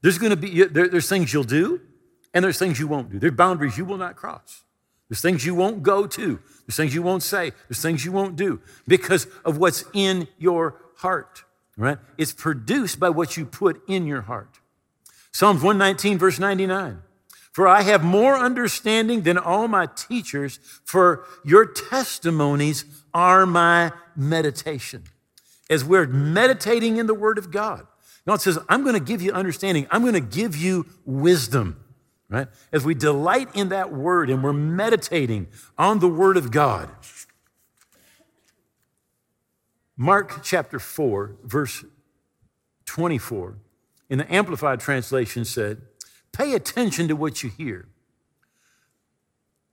there's 0.00 0.16
going 0.16 0.30
to 0.30 0.36
be 0.38 0.64
there, 0.64 0.88
there's 0.88 1.10
things 1.10 1.30
you'll 1.30 1.44
do, 1.44 1.82
and 2.32 2.42
there's 2.42 2.58
things 2.58 2.80
you 2.80 2.88
won't 2.88 3.10
do. 3.10 3.18
There's 3.18 3.34
boundaries 3.34 3.76
you 3.76 3.84
will 3.84 3.98
not 3.98 4.16
cross. 4.16 4.62
There's 5.10 5.20
things 5.20 5.44
you 5.44 5.54
won't 5.54 5.82
go 5.82 6.06
to. 6.06 6.40
There's 6.66 6.76
things 6.76 6.94
you 6.94 7.02
won't 7.02 7.22
say. 7.22 7.52
There's 7.68 7.82
things 7.82 8.02
you 8.02 8.12
won't 8.12 8.34
do 8.34 8.62
because 8.88 9.26
of 9.44 9.58
what's 9.58 9.84
in 9.92 10.26
your 10.38 10.80
heart. 10.96 11.44
Right? 11.76 11.98
It's 12.16 12.32
produced 12.32 12.98
by 12.98 13.10
what 13.10 13.36
you 13.36 13.44
put 13.44 13.86
in 13.90 14.06
your 14.06 14.22
heart. 14.22 14.58
Psalms 15.32 15.62
119, 15.62 16.16
verse 16.16 16.38
99. 16.38 17.02
For 17.56 17.66
I 17.66 17.80
have 17.80 18.04
more 18.04 18.36
understanding 18.36 19.22
than 19.22 19.38
all 19.38 19.66
my 19.66 19.86
teachers, 19.86 20.60
for 20.84 21.24
your 21.42 21.64
testimonies 21.64 22.84
are 23.14 23.46
my 23.46 23.92
meditation. 24.14 25.04
As 25.70 25.82
we're 25.82 26.06
meditating 26.06 26.98
in 26.98 27.06
the 27.06 27.14
Word 27.14 27.38
of 27.38 27.50
God, 27.50 27.86
God 28.26 28.42
says, 28.42 28.58
I'm 28.68 28.82
going 28.82 28.92
to 28.92 29.00
give 29.00 29.22
you 29.22 29.32
understanding, 29.32 29.86
I'm 29.90 30.02
going 30.02 30.12
to 30.12 30.20
give 30.20 30.54
you 30.54 30.84
wisdom. 31.06 31.82
right? 32.28 32.48
As 32.72 32.84
we 32.84 32.94
delight 32.94 33.48
in 33.54 33.70
that 33.70 33.90
word 33.90 34.28
and 34.28 34.44
we're 34.44 34.52
meditating 34.52 35.46
on 35.78 36.00
the 36.00 36.08
word 36.08 36.36
of 36.36 36.50
God. 36.50 36.90
Mark 39.96 40.42
chapter 40.42 40.78
4, 40.78 41.36
verse 41.42 41.86
24, 42.84 43.56
in 44.10 44.18
the 44.18 44.30
Amplified 44.30 44.78
Translation 44.78 45.46
said, 45.46 45.80
Pay 46.36 46.52
attention 46.54 47.08
to 47.08 47.16
what 47.16 47.42
you 47.42 47.48
hear. 47.48 47.88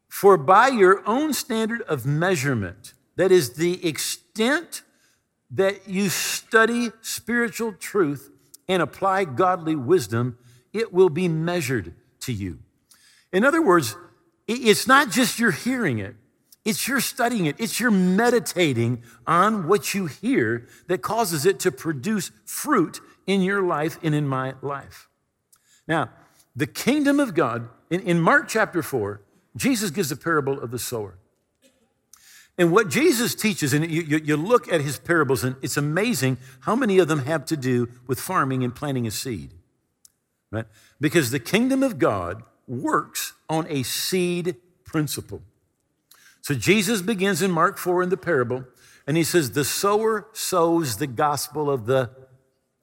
For 0.07 0.37
by 0.37 0.69
your 0.69 1.03
own 1.05 1.33
standard 1.33 1.81
of 1.81 2.05
measurement, 2.05 2.93
that 3.17 3.31
is 3.31 3.53
the 3.53 3.85
extent 3.85 4.83
that 5.51 5.89
you 5.89 6.07
study 6.09 6.91
spiritual 7.01 7.73
truth 7.73 8.31
and 8.67 8.81
apply 8.81 9.25
godly 9.25 9.75
wisdom, 9.75 10.37
it 10.71 10.93
will 10.93 11.09
be 11.09 11.27
measured 11.27 11.95
to 12.21 12.31
you. 12.31 12.59
In 13.33 13.43
other 13.43 13.61
words, 13.61 13.97
it's 14.47 14.87
not 14.87 15.11
just 15.11 15.39
your 15.39 15.51
hearing 15.51 15.99
it, 15.99 16.15
it's 16.63 16.87
your 16.87 17.01
studying 17.01 17.45
it, 17.45 17.57
it's 17.59 17.79
your 17.79 17.91
meditating 17.91 19.03
on 19.27 19.67
what 19.67 19.93
you 19.93 20.05
hear 20.05 20.67
that 20.87 21.01
causes 21.01 21.45
it 21.45 21.59
to 21.59 21.71
produce 21.71 22.31
fruit 22.45 23.01
in 23.27 23.41
your 23.41 23.61
life 23.61 23.99
and 24.01 24.15
in 24.15 24.27
my 24.27 24.53
life. 24.61 25.09
Now, 25.87 26.09
the 26.55 26.67
kingdom 26.67 27.19
of 27.19 27.33
God, 27.33 27.69
in, 27.89 28.01
in 28.01 28.19
Mark 28.19 28.47
chapter 28.47 28.83
4, 28.83 29.21
Jesus 29.55 29.89
gives 29.91 30.09
the 30.09 30.15
parable 30.15 30.59
of 30.59 30.71
the 30.71 30.79
sower. 30.79 31.17
And 32.57 32.71
what 32.71 32.89
Jesus 32.89 33.33
teaches, 33.33 33.73
and 33.73 33.89
you, 33.89 34.03
you, 34.03 34.17
you, 34.17 34.37
look 34.37 34.71
at 34.71 34.81
his 34.81 34.99
parables, 34.99 35.43
and 35.43 35.55
it's 35.63 35.77
amazing 35.77 36.37
how 36.61 36.75
many 36.75 36.99
of 36.99 37.07
them 37.07 37.19
have 37.19 37.45
to 37.45 37.57
do 37.57 37.89
with 38.05 38.19
farming 38.19 38.63
and 38.63 38.75
planting 38.75 39.07
a 39.07 39.11
seed, 39.11 39.53
right? 40.51 40.65
Because 41.01 41.31
the 41.31 41.39
kingdom 41.39 41.81
of 41.81 41.97
God 41.97 42.43
works 42.67 43.33
on 43.49 43.65
a 43.69 43.81
seed 43.81 44.55
principle. 44.85 45.41
So 46.41 46.53
Jesus 46.53 47.01
begins 47.01 47.41
in 47.41 47.49
Mark 47.49 47.79
4 47.79 48.03
in 48.03 48.09
the 48.09 48.17
parable, 48.17 48.65
and 49.07 49.17
he 49.17 49.23
says, 49.23 49.51
The 49.51 49.65
sower 49.65 50.27
sows 50.33 50.97
the 50.97 51.07
gospel 51.07 51.71
of 51.71 51.87
the 51.87 52.11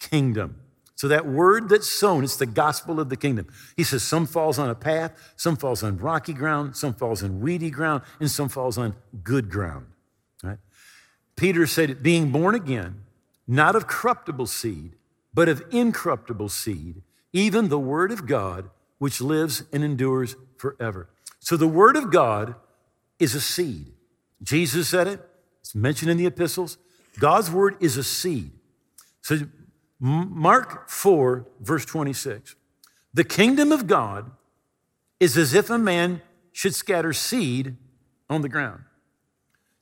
kingdom. 0.00 0.60
So 1.00 1.08
that 1.08 1.26
word 1.26 1.70
that's 1.70 1.88
sown, 1.88 2.24
it's 2.24 2.36
the 2.36 2.44
gospel 2.44 3.00
of 3.00 3.08
the 3.08 3.16
kingdom. 3.16 3.46
He 3.74 3.84
says 3.84 4.02
some 4.02 4.26
falls 4.26 4.58
on 4.58 4.68
a 4.68 4.74
path, 4.74 5.32
some 5.34 5.56
falls 5.56 5.82
on 5.82 5.96
rocky 5.96 6.34
ground, 6.34 6.76
some 6.76 6.92
falls 6.92 7.22
on 7.22 7.40
weedy 7.40 7.70
ground, 7.70 8.02
and 8.20 8.30
some 8.30 8.50
falls 8.50 8.76
on 8.76 8.94
good 9.24 9.48
ground. 9.48 9.86
Right? 10.42 10.58
Peter 11.36 11.66
said, 11.66 12.02
being 12.02 12.30
born 12.30 12.54
again, 12.54 13.00
not 13.48 13.74
of 13.74 13.86
corruptible 13.86 14.44
seed, 14.44 14.92
but 15.32 15.48
of 15.48 15.62
incorruptible 15.70 16.50
seed, 16.50 17.00
even 17.32 17.70
the 17.70 17.78
word 17.78 18.12
of 18.12 18.26
God, 18.26 18.68
which 18.98 19.22
lives 19.22 19.62
and 19.72 19.82
endures 19.82 20.36
forever. 20.58 21.08
So 21.38 21.56
the 21.56 21.66
word 21.66 21.96
of 21.96 22.12
God 22.12 22.56
is 23.18 23.34
a 23.34 23.40
seed. 23.40 23.86
Jesus 24.42 24.90
said 24.90 25.06
it, 25.06 25.26
it's 25.60 25.74
mentioned 25.74 26.10
in 26.10 26.18
the 26.18 26.26
epistles. 26.26 26.76
God's 27.18 27.50
word 27.50 27.78
is 27.80 27.96
a 27.96 28.04
seed. 28.04 28.50
So, 29.22 29.38
Mark 30.00 30.88
4, 30.88 31.46
verse 31.60 31.84
26. 31.84 32.56
The 33.12 33.24
kingdom 33.24 33.70
of 33.70 33.86
God 33.86 34.30
is 35.18 35.36
as 35.36 35.52
if 35.52 35.68
a 35.68 35.78
man 35.78 36.22
should 36.52 36.74
scatter 36.74 37.12
seed 37.12 37.76
on 38.28 38.42
the 38.42 38.48
ground. 38.48 38.82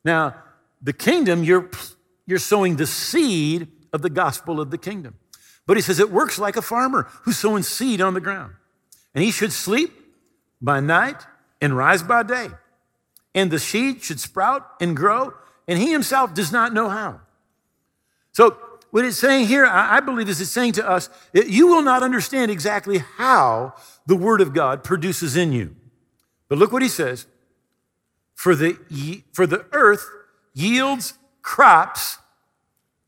Now, 0.05 0.35
the 0.83 0.93
kingdom, 0.93 1.45
you're, 1.45 1.71
you're 2.27 2.39
sowing 2.39 2.77
the 2.77 2.87
seed 2.87 3.69
of 3.93 4.03
the 4.03 4.11
gospel 4.11 4.61
of 4.61 4.71
the 4.71 4.79
kingdom. 4.79 5.15
But 5.67 5.77
he 5.77 5.83
says 5.83 6.01
it 6.01 6.11
works 6.11 6.39
like 6.39 6.57
a 6.57 6.63
farmer 6.63 7.09
who's 7.23 7.39
sowing 7.39 7.63
seed 7.63 8.01
on 8.01 8.15
the 8.15 8.21
ground. 8.21 8.55
And 9.15 9.23
he 9.23 9.31
should 9.31 9.53
sleep 9.53 9.93
by 10.61 10.81
night 10.81 11.23
and 11.61 11.77
rise 11.77 12.03
by 12.03 12.23
day 12.23 12.49
and 13.39 13.51
the 13.51 13.59
seed 13.59 14.03
should 14.03 14.19
sprout 14.19 14.67
and 14.81 14.97
grow, 14.97 15.33
and 15.69 15.79
he 15.79 15.93
himself 15.93 16.35
does 16.35 16.51
not 16.51 16.73
know 16.73 16.89
how. 16.89 17.21
So, 18.33 18.59
what 18.91 19.05
it's 19.05 19.19
saying 19.19 19.47
here, 19.47 19.67
I 19.67 20.01
believe, 20.01 20.29
is 20.29 20.41
it's 20.41 20.51
saying 20.51 20.73
to 20.75 20.89
us, 20.89 21.11
you 21.33 21.67
will 21.67 21.83
not 21.83 22.03
understand 22.03 22.51
exactly 22.51 22.99
how 22.99 23.75
the 24.07 24.17
Word 24.17 24.41
of 24.41 24.55
God 24.55 24.83
produces 24.83 25.37
in 25.37 25.53
you. 25.53 25.77
But 26.49 26.59
look 26.59 26.73
what 26.73 26.83
he 26.83 26.89
says 26.89 27.27
for 28.35 28.55
the, 28.55 28.79
for 29.33 29.47
the 29.47 29.67
earth 29.73 30.09
yields 30.55 31.15
crops 31.43 32.19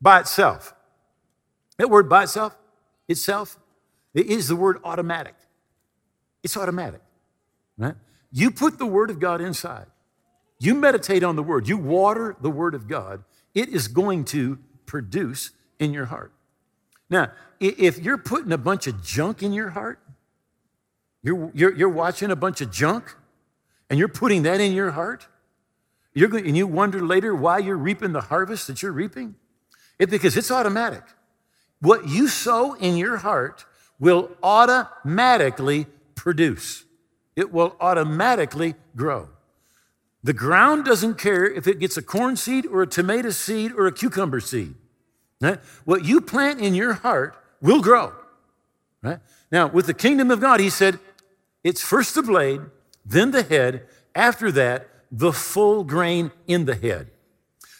by 0.01 0.19
itself. 0.19 0.73
That 1.77 1.89
word 1.89 2.09
by 2.09 2.23
itself, 2.23 2.55
itself, 3.07 3.57
it 4.13 4.27
is 4.27 4.47
the 4.47 4.55
word 4.55 4.79
automatic. 4.83 5.35
It's 6.43 6.57
automatic, 6.57 7.01
right? 7.77 7.95
You 8.31 8.51
put 8.51 8.77
the 8.77 8.85
Word 8.85 9.09
of 9.09 9.19
God 9.19 9.41
inside, 9.41 9.87
you 10.59 10.75
meditate 10.75 11.23
on 11.23 11.35
the 11.35 11.43
word, 11.43 11.67
you 11.67 11.77
water 11.77 12.35
the 12.39 12.51
word 12.51 12.75
of 12.75 12.87
God, 12.87 13.23
it 13.53 13.69
is 13.69 13.87
going 13.87 14.25
to 14.25 14.59
produce 14.85 15.51
in 15.81 15.93
your 15.93 16.05
heart. 16.05 16.31
Now, 17.09 17.31
if 17.59 17.99
you're 17.99 18.17
putting 18.17 18.51
a 18.53 18.57
bunch 18.57 18.87
of 18.87 19.03
junk 19.03 19.43
in 19.43 19.51
your 19.51 19.71
heart, 19.71 19.99
you're, 21.23 21.51
you're, 21.53 21.75
you're 21.75 21.89
watching 21.89 22.31
a 22.31 22.35
bunch 22.35 22.61
of 22.61 22.71
junk, 22.71 23.15
and 23.89 23.99
you're 23.99 24.07
putting 24.07 24.43
that 24.43 24.61
in 24.61 24.71
your 24.71 24.91
heart, 24.91 25.27
you're 26.13 26.29
going, 26.29 26.47
and 26.47 26.55
you 26.55 26.67
wonder 26.67 27.01
later 27.01 27.35
why 27.35 27.57
you're 27.57 27.77
reaping 27.77 28.13
the 28.13 28.21
harvest 28.21 28.67
that 28.67 28.81
you're 28.81 28.93
reaping, 28.93 29.35
it's 29.99 30.09
because 30.09 30.37
it's 30.37 30.51
automatic. 30.51 31.03
What 31.79 32.07
you 32.07 32.27
sow 32.27 32.73
in 32.75 32.95
your 32.95 33.17
heart 33.17 33.65
will 33.99 34.31
automatically 34.41 35.87
produce. 36.15 36.85
It 37.35 37.51
will 37.51 37.75
automatically 37.79 38.75
grow. 38.95 39.29
The 40.23 40.33
ground 40.33 40.85
doesn't 40.85 41.17
care 41.17 41.45
if 41.45 41.67
it 41.67 41.79
gets 41.79 41.97
a 41.97 42.01
corn 42.01 42.35
seed 42.35 42.65
or 42.65 42.83
a 42.83 42.87
tomato 42.87 43.31
seed 43.31 43.71
or 43.73 43.87
a 43.87 43.91
cucumber 43.91 44.39
seed. 44.39 44.75
Right? 45.41 45.59
What 45.83 46.05
you 46.05 46.21
plant 46.21 46.61
in 46.61 46.75
your 46.75 46.93
heart 46.93 47.35
will 47.61 47.81
grow. 47.81 48.13
Right? 49.01 49.19
Now, 49.51 49.67
with 49.67 49.87
the 49.87 49.93
kingdom 49.93 50.29
of 50.31 50.39
God, 50.39 50.59
he 50.59 50.69
said, 50.69 50.99
it's 51.63 51.81
first 51.81 52.15
the 52.15 52.23
blade, 52.23 52.61
then 53.03 53.31
the 53.31 53.43
head, 53.43 53.87
after 54.15 54.51
that, 54.51 54.87
the 55.11 55.33
full 55.33 55.83
grain 55.83 56.31
in 56.47 56.65
the 56.65 56.75
head. 56.75 57.09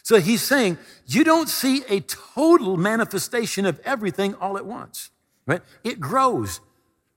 So 0.02 0.18
he's 0.18 0.42
saying, 0.42 0.78
you 1.06 1.22
don't 1.22 1.48
see 1.48 1.84
a 1.88 2.00
total 2.00 2.76
manifestation 2.76 3.64
of 3.64 3.80
everything 3.84 4.34
all 4.34 4.58
at 4.58 4.66
once. 4.66 5.10
Right? 5.46 5.62
It 5.84 6.00
grows. 6.00 6.60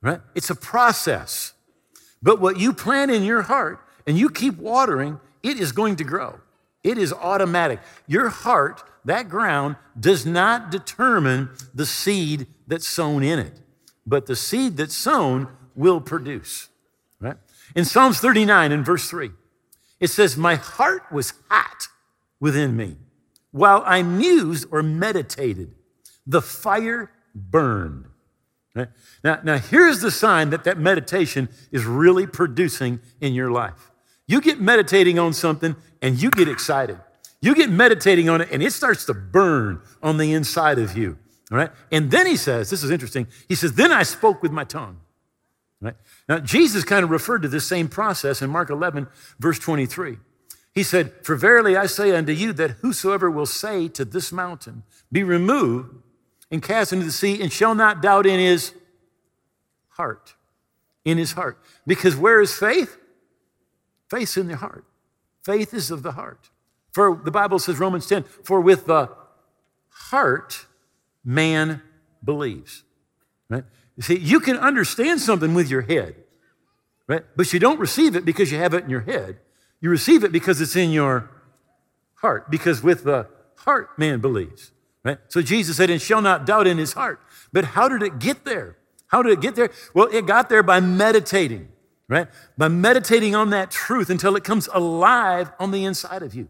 Right? 0.02 0.22
It's 0.36 0.52
a 0.52 0.56
process. 0.56 1.54
But 2.22 2.40
what 2.40 2.60
you 2.60 2.72
plant 2.74 3.10
in 3.10 3.24
your 3.24 3.42
heart 3.42 3.80
and 4.06 4.18
you 4.18 4.30
keep 4.30 4.58
watering, 4.58 5.20
it 5.42 5.60
is 5.60 5.72
going 5.72 5.96
to 5.98 6.04
grow. 6.04 6.40
It 6.84 7.00
is 7.00 7.12
automatic. 7.12 7.80
Your 8.06 8.30
heart, 8.30 8.84
that 9.06 9.30
ground, 9.30 9.76
does 10.00 10.26
not 10.26 10.72
determine 10.72 11.50
the 11.74 11.86
seed 11.86 12.48
that's 12.68 12.88
sown 12.88 13.24
in 13.24 13.40
it, 13.40 13.62
but 14.06 14.26
the 14.26 14.36
seed 14.36 14.78
that's 14.78 14.96
sown 14.96 15.48
will 15.76 16.02
produce. 16.02 16.70
Right? 17.20 17.38
In 17.76 17.86
Psalms 17.86 18.20
39 18.20 18.72
and 18.72 18.86
verse 18.86 19.10
3, 19.10 19.32
it 20.00 20.10
says, 20.10 20.36
My 20.36 20.56
heart 20.56 21.04
was 21.12 21.34
hot 21.50 21.88
within 22.40 22.76
me. 22.76 22.98
While 23.52 23.84
I 23.86 24.04
mused 24.04 24.68
or 24.72 24.84
meditated, 24.84 25.74
the 26.28 26.42
fire 26.42 27.12
burned. 27.34 28.06
Right? 28.74 28.90
Now, 29.24 29.40
now, 29.44 29.58
here's 29.58 30.02
the 30.02 30.12
sign 30.12 30.50
that 30.50 30.66
that 30.66 30.78
meditation 30.78 31.48
is 31.72 31.86
really 31.86 32.28
producing 32.28 33.00
in 33.22 33.34
your 33.34 33.52
life. 33.52 33.92
You 34.28 34.42
get 34.42 34.60
meditating 34.60 35.20
on 35.20 35.34
something 35.34 35.76
and 36.02 36.22
you 36.22 36.30
get 36.32 36.50
excited. 36.50 37.00
You 37.42 37.56
get 37.56 37.70
meditating 37.70 38.30
on 38.30 38.42
it 38.42 38.50
and 38.52 38.64
it 38.64 38.72
starts 38.72 39.06
to 39.06 39.14
burn 39.14 39.82
on 40.02 40.18
the 40.18 40.34
inside 40.34 40.80
of 40.80 40.98
you. 40.98 41.18
All 41.52 41.58
right. 41.58 41.72
And 41.92 42.10
then 42.10 42.26
he 42.26 42.38
says, 42.38 42.70
this 42.70 42.84
is 42.84 42.90
interesting. 42.90 43.28
He 43.48 43.56
says, 43.56 43.74
Then 43.74 43.92
I 43.92 44.04
spoke 44.04 44.42
with 44.42 44.52
my 44.52 44.64
tongue. 44.64 45.00
Now, 46.28 46.40
Jesus 46.40 46.84
kind 46.84 47.04
of 47.04 47.12
referred 47.12 47.44
to 47.44 47.48
this 47.48 47.68
same 47.68 47.88
process 47.88 48.42
in 48.42 48.50
Mark 48.50 48.70
11, 48.70 49.08
verse 49.40 49.60
23. 49.60 50.18
He 50.74 50.84
said, 50.84 51.14
For 51.24 51.36
verily 51.36 51.78
I 51.78 51.86
say 51.86 52.16
unto 52.16 52.32
you 52.32 52.54
that 52.54 52.72
whosoever 52.82 53.30
will 53.30 53.46
say 53.46 53.88
to 53.90 54.04
this 54.04 54.32
mountain, 54.32 54.84
Be 55.12 55.24
removed 55.24 55.96
and 56.50 56.64
cast 56.64 56.92
into 56.92 57.06
the 57.06 57.12
sea, 57.12 57.42
and 57.42 57.52
shall 57.52 57.76
not 57.76 58.02
doubt 58.02 58.26
in 58.26 58.40
his 58.40 58.74
heart. 59.90 60.36
In 61.04 61.18
his 61.18 61.34
heart. 61.34 61.60
Because 61.86 62.16
where 62.16 62.42
is 62.42 62.54
faith? 62.58 62.98
Faith's 64.10 64.38
in 64.38 64.48
the 64.48 64.58
heart. 64.58 64.86
Faith 65.44 65.74
is 65.74 65.92
of 65.92 66.02
the 66.04 66.14
heart. 66.14 66.50
For 66.96 67.20
the 67.22 67.30
Bible 67.30 67.60
says, 67.60 67.78
Romans 67.78 68.08
10, 68.08 68.24
for 68.24 68.62
with 68.62 68.86
the 68.86 69.10
heart 69.90 70.66
man 71.26 71.82
believes. 72.24 72.84
Right? 73.50 73.66
You 73.98 74.04
see, 74.04 74.18
you 74.18 74.40
can 74.40 74.56
understand 74.56 75.20
something 75.20 75.54
with 75.54 75.70
your 75.70 75.82
head, 75.82 76.16
right? 77.06 77.26
But 77.36 77.52
you 77.52 77.60
don't 77.60 77.82
receive 77.82 78.16
it 78.16 78.24
because 78.24 78.50
you 78.50 78.60
have 78.60 78.74
it 78.74 78.86
in 78.86 78.90
your 78.90 79.02
head. 79.02 79.40
You 79.82 79.90
receive 79.90 80.24
it 80.24 80.32
because 80.32 80.62
it's 80.62 80.78
in 80.78 80.92
your 80.92 81.30
heart. 82.14 82.50
Because 82.50 82.82
with 82.82 83.04
the 83.04 83.28
heart 83.58 84.00
man 84.00 84.22
believes. 84.22 84.72
Right? 85.04 85.18
So 85.28 85.42
Jesus 85.42 85.76
said, 85.76 85.90
and 85.90 86.02
shall 86.02 86.22
not 86.22 86.46
doubt 86.46 86.66
in 86.66 86.78
his 86.78 86.94
heart. 86.94 87.20
But 87.52 87.66
how 87.66 87.90
did 87.90 88.04
it 88.04 88.20
get 88.20 88.46
there? 88.46 88.78
How 89.08 89.22
did 89.22 89.34
it 89.34 89.42
get 89.42 89.58
there? 89.58 89.70
Well, 89.94 90.08
it 90.14 90.26
got 90.26 90.48
there 90.48 90.64
by 90.64 90.80
meditating. 90.80 91.68
right? 92.08 92.30
By 92.58 92.70
meditating 92.70 93.36
on 93.36 93.50
that 93.50 93.70
truth 93.70 94.10
until 94.10 94.38
it 94.38 94.46
comes 94.46 94.70
alive 94.74 95.52
on 95.60 95.72
the 95.72 95.84
inside 95.84 96.24
of 96.24 96.34
you. 96.34 96.48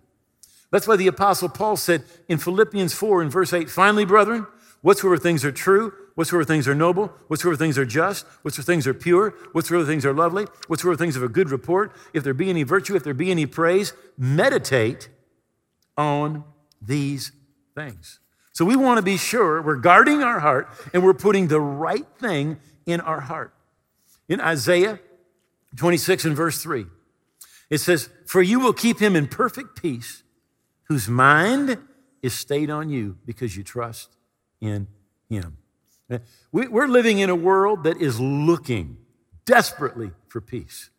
That's 0.75 0.89
why 0.89 0.97
the 0.97 1.07
Apostle 1.07 1.47
Paul 1.47 1.77
said 1.77 2.03
in 2.27 2.37
Philippians 2.37 2.93
4 2.93 3.21
in 3.21 3.29
verse 3.29 3.53
8, 3.53 3.69
finally, 3.69 4.03
brethren, 4.03 4.45
whatsoever 4.81 5.17
things 5.17 5.45
are 5.45 5.51
true, 5.53 5.93
whatsoever 6.15 6.43
things 6.43 6.67
are 6.67 6.75
noble, 6.75 7.13
whatsoever 7.29 7.55
things 7.55 7.77
are 7.77 7.85
just, 7.85 8.25
whatsoever 8.41 8.65
things 8.65 8.85
are 8.85 8.93
pure, 8.93 9.29
whatsoever 9.53 9.85
things 9.85 10.05
are 10.05 10.13
lovely, 10.13 10.45
whatsoever 10.67 10.97
things 10.97 11.15
of 11.15 11.23
a 11.23 11.29
good 11.29 11.49
report, 11.49 11.95
if 12.13 12.25
there 12.25 12.33
be 12.33 12.49
any 12.49 12.63
virtue, 12.63 12.93
if 12.93 13.05
there 13.05 13.13
be 13.13 13.31
any 13.31 13.45
praise, 13.45 13.93
meditate 14.17 15.07
on 15.95 16.43
these 16.81 17.31
things. 17.73 18.19
So 18.51 18.65
we 18.65 18.75
want 18.75 18.97
to 18.97 19.01
be 19.01 19.15
sure 19.15 19.61
we're 19.61 19.77
guarding 19.77 20.23
our 20.23 20.41
heart 20.41 20.67
and 20.93 21.05
we're 21.05 21.13
putting 21.13 21.47
the 21.47 21.61
right 21.61 22.05
thing 22.19 22.59
in 22.85 22.99
our 22.99 23.21
heart. 23.21 23.53
In 24.27 24.41
Isaiah 24.41 24.99
26 25.77 26.25
and 26.25 26.35
verse 26.35 26.61
3, 26.61 26.85
it 27.69 27.77
says, 27.77 28.09
For 28.25 28.41
you 28.41 28.59
will 28.59 28.73
keep 28.73 28.99
him 28.99 29.15
in 29.15 29.29
perfect 29.29 29.81
peace, 29.81 30.23
whose 30.85 31.07
mind 31.07 31.77
is 32.21 32.33
stayed 32.33 32.69
on 32.69 32.89
you 32.89 33.17
because 33.25 33.55
you 33.55 33.63
trust 33.63 34.15
in 34.61 34.87
him. 35.29 35.57
We're 36.51 36.87
living 36.87 37.19
in 37.19 37.29
a 37.29 37.35
world 37.35 37.83
that 37.83 37.97
is 37.97 38.19
looking 38.19 38.97
desperately 39.45 40.11
for 40.27 40.41
peace. 40.41 40.89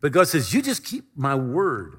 But 0.00 0.12
God 0.12 0.28
says, 0.28 0.52
You 0.52 0.62
just 0.62 0.84
keep 0.84 1.04
my 1.16 1.34
word, 1.34 1.98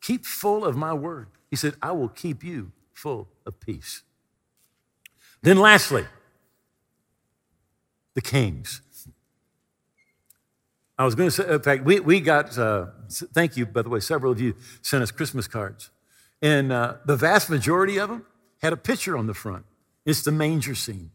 keep 0.00 0.24
full 0.24 0.64
of 0.64 0.76
my 0.76 0.94
word. 0.94 1.28
He 1.50 1.56
said, 1.56 1.74
I 1.82 1.92
will 1.92 2.08
keep 2.08 2.42
you 2.42 2.72
full 2.92 3.28
of 3.46 3.60
peace. 3.60 4.02
Then, 5.42 5.58
lastly, 5.58 6.06
the 8.14 8.22
kings. 8.22 8.80
I 10.96 11.04
was 11.04 11.14
going 11.14 11.28
to 11.28 11.30
say, 11.30 11.52
in 11.52 11.60
fact, 11.60 11.84
we, 11.84 12.00
we 12.00 12.20
got, 12.20 12.56
uh, 12.56 12.86
thank 13.10 13.56
you, 13.56 13.66
by 13.66 13.82
the 13.82 13.88
way, 13.88 14.00
several 14.00 14.30
of 14.30 14.40
you 14.40 14.54
sent 14.80 15.02
us 15.02 15.10
Christmas 15.10 15.48
cards. 15.48 15.90
And 16.44 16.72
uh, 16.72 16.96
the 17.06 17.16
vast 17.16 17.48
majority 17.48 17.96
of 17.96 18.10
them 18.10 18.26
had 18.60 18.74
a 18.74 18.76
picture 18.76 19.16
on 19.16 19.26
the 19.26 19.32
front. 19.32 19.64
It's 20.04 20.20
the 20.20 20.30
manger 20.30 20.74
scene. 20.74 21.10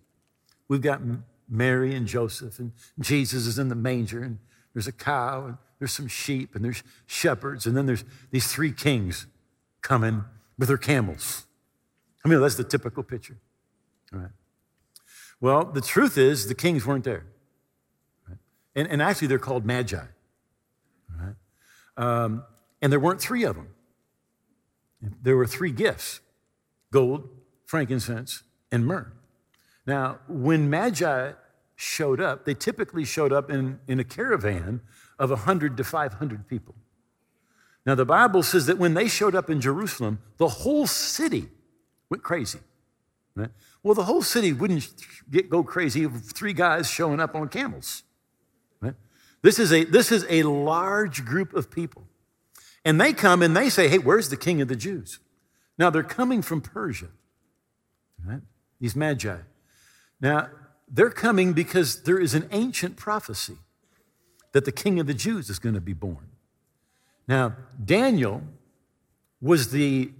We've 0.67 0.81
got 0.81 1.01
Mary 1.47 1.93
and 1.93 2.07
Joseph, 2.07 2.57
and 2.57 2.71
Jesus 2.99 3.45
is 3.45 3.59
in 3.59 3.69
the 3.69 3.75
manger, 3.75 4.23
and 4.23 4.39
there's 4.73 4.87
a 4.87 4.91
cow, 4.91 5.45
and 5.45 5.57
there's 5.77 5.91
some 5.91 6.07
sheep, 6.07 6.55
and 6.55 6.65
there's 6.65 6.81
shepherds, 7.05 7.67
and 7.67 7.77
then 7.77 7.85
there's 7.85 8.03
these 8.31 8.51
three 8.51 8.71
kings 8.71 9.27
coming 9.83 10.23
with 10.57 10.67
their 10.67 10.77
camels. 10.77 11.45
I 12.25 12.27
mean, 12.27 12.41
that's 12.41 12.55
the 12.55 12.63
typical 12.63 13.03
picture. 13.03 13.37
All 14.11 14.21
right. 14.21 14.31
Well, 15.39 15.63
the 15.63 15.81
truth 15.81 16.17
is, 16.17 16.47
the 16.47 16.55
kings 16.55 16.87
weren't 16.87 17.03
there. 17.03 17.27
Right? 18.27 18.39
And, 18.75 18.87
and 18.87 18.99
actually, 18.99 19.27
they're 19.27 19.37
called 19.37 19.63
magi. 19.63 20.05
Right? 21.15 21.35
Um, 21.97 22.45
and 22.81 22.91
there 22.91 22.99
weren't 22.99 23.21
three 23.21 23.43
of 23.43 23.55
them. 23.55 23.67
There 25.01 25.37
were 25.37 25.47
three 25.47 25.71
gifts 25.71 26.21
gold, 26.91 27.29
frankincense, 27.65 28.43
and 28.71 28.85
myrrh. 28.85 29.11
Now, 29.85 30.19
when 30.27 30.69
magi 30.69 31.33
showed 31.75 32.19
up, 32.19 32.45
they 32.45 32.53
typically 32.53 33.05
showed 33.05 33.31
up 33.31 33.49
in, 33.49 33.79
in 33.87 33.99
a 33.99 34.03
caravan 34.03 34.81
of 35.17 35.29
100 35.29 35.77
to 35.77 35.83
500 35.83 36.47
people. 36.47 36.75
Now, 37.85 37.95
the 37.95 38.05
Bible 38.05 38.43
says 38.43 38.65
that 38.65 38.77
when 38.77 38.93
they 38.93 39.07
showed 39.07 39.35
up 39.35 39.49
in 39.49 39.61
Jerusalem, 39.61 40.19
the 40.37 40.47
whole 40.47 40.85
city 40.85 41.47
went 42.09 42.23
crazy. 42.23 42.59
Right? 43.35 43.49
Well, 43.81 43.95
the 43.95 44.03
whole 44.03 44.21
city 44.21 44.51
wouldn't 44.51 44.87
get, 45.31 45.49
go 45.49 45.63
crazy 45.63 46.05
with 46.05 46.31
three 46.31 46.53
guys 46.53 46.89
showing 46.89 47.19
up 47.19 47.35
on 47.35 47.47
camels. 47.47 48.03
Right? 48.81 48.95
This, 49.41 49.59
is 49.59 49.71
a, 49.71 49.85
this 49.85 50.11
is 50.11 50.25
a 50.29 50.43
large 50.43 51.23
group 51.23 51.53
of 51.53 51.71
people. 51.71 52.03
And 52.85 52.99
they 52.99 53.13
come 53.13 53.41
and 53.41 53.55
they 53.55 53.69
say, 53.69 53.87
Hey, 53.87 53.97
where's 53.97 54.29
the 54.29 54.37
king 54.37 54.61
of 54.61 54.67
the 54.67 54.75
Jews? 54.75 55.19
Now, 55.77 55.89
they're 55.89 56.03
coming 56.03 56.41
from 56.41 56.61
Persia, 56.61 57.07
right? 58.25 58.41
these 58.79 58.95
magi. 58.95 59.37
Now, 60.21 60.49
they're 60.87 61.11
coming 61.11 61.53
because 61.53 62.03
there 62.03 62.19
is 62.19 62.33
an 62.33 62.47
ancient 62.51 62.97
prophecy 62.97 63.57
that 64.51 64.65
the 64.65 64.71
king 64.71 64.99
of 64.99 65.07
the 65.07 65.13
Jews 65.13 65.49
is 65.49 65.59
going 65.59 65.75
to 65.75 65.81
be 65.81 65.93
born. 65.93 66.29
Now, 67.27 67.55
Daniel 67.83 68.41
was 69.39 69.71
the, 69.71 70.11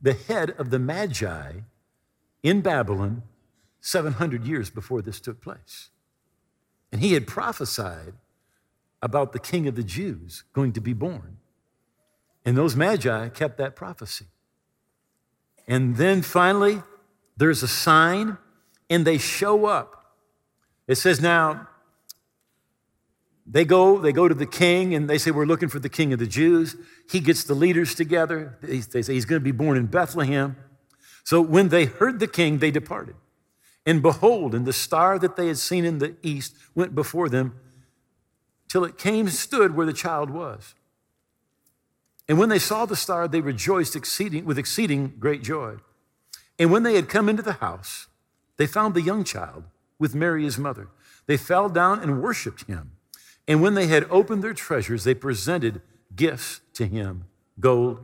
the 0.00 0.14
head 0.14 0.50
of 0.50 0.70
the 0.70 0.78
Magi 0.78 1.52
in 2.42 2.60
Babylon 2.60 3.24
700 3.80 4.44
years 4.44 4.70
before 4.70 5.02
this 5.02 5.20
took 5.20 5.40
place. 5.40 5.90
And 6.92 7.00
he 7.00 7.14
had 7.14 7.26
prophesied 7.26 8.14
about 9.02 9.32
the 9.32 9.40
king 9.40 9.66
of 9.66 9.74
the 9.74 9.82
Jews 9.82 10.44
going 10.52 10.72
to 10.72 10.80
be 10.80 10.92
born. 10.92 11.38
And 12.44 12.56
those 12.56 12.74
Magi 12.74 13.28
kept 13.28 13.58
that 13.58 13.76
prophecy. 13.76 14.26
And 15.68 15.96
then 15.96 16.22
finally, 16.22 16.82
there's 17.36 17.62
a 17.62 17.68
sign, 17.68 18.38
and 18.90 19.06
they 19.06 19.18
show 19.18 19.66
up. 19.66 20.16
It 20.86 20.96
says, 20.96 21.20
Now, 21.20 21.68
they 23.46 23.64
go, 23.64 23.98
they 23.98 24.12
go 24.12 24.28
to 24.28 24.34
the 24.34 24.46
king 24.46 24.94
and 24.94 25.08
they 25.08 25.18
say, 25.18 25.30
We're 25.30 25.46
looking 25.46 25.68
for 25.68 25.78
the 25.78 25.88
king 25.88 26.12
of 26.12 26.18
the 26.18 26.26
Jews. 26.26 26.76
He 27.10 27.20
gets 27.20 27.44
the 27.44 27.54
leaders 27.54 27.94
together. 27.94 28.58
They 28.62 28.80
say 28.80 29.14
he's 29.14 29.24
going 29.24 29.40
to 29.40 29.44
be 29.44 29.52
born 29.52 29.76
in 29.76 29.86
Bethlehem. 29.86 30.56
So 31.24 31.40
when 31.40 31.68
they 31.68 31.84
heard 31.84 32.20
the 32.20 32.26
king, 32.26 32.58
they 32.58 32.70
departed. 32.70 33.14
And 33.84 34.02
behold, 34.02 34.54
and 34.54 34.64
the 34.64 34.72
star 34.72 35.18
that 35.18 35.36
they 35.36 35.48
had 35.48 35.58
seen 35.58 35.84
in 35.84 35.98
the 35.98 36.16
east 36.22 36.54
went 36.74 36.94
before 36.94 37.28
them 37.28 37.58
till 38.68 38.84
it 38.84 38.96
came 38.96 39.26
and 39.26 39.34
stood 39.34 39.76
where 39.76 39.86
the 39.86 39.92
child 39.92 40.30
was. 40.30 40.74
And 42.32 42.38
when 42.38 42.48
they 42.48 42.58
saw 42.58 42.86
the 42.86 42.96
star, 42.96 43.28
they 43.28 43.42
rejoiced 43.42 43.94
exceeding, 43.94 44.46
with 44.46 44.56
exceeding 44.56 45.16
great 45.18 45.42
joy. 45.42 45.76
And 46.58 46.72
when 46.72 46.82
they 46.82 46.94
had 46.94 47.06
come 47.06 47.28
into 47.28 47.42
the 47.42 47.52
house, 47.52 48.06
they 48.56 48.66
found 48.66 48.94
the 48.94 49.02
young 49.02 49.22
child 49.22 49.64
with 49.98 50.14
Mary 50.14 50.44
his 50.44 50.56
mother. 50.56 50.88
They 51.26 51.36
fell 51.36 51.68
down 51.68 52.00
and 52.00 52.22
worshiped 52.22 52.64
him. 52.64 52.92
And 53.46 53.60
when 53.60 53.74
they 53.74 53.86
had 53.86 54.06
opened 54.08 54.42
their 54.42 54.54
treasures, 54.54 55.04
they 55.04 55.12
presented 55.12 55.82
gifts 56.16 56.62
to 56.72 56.86
him 56.86 57.26
gold, 57.60 58.00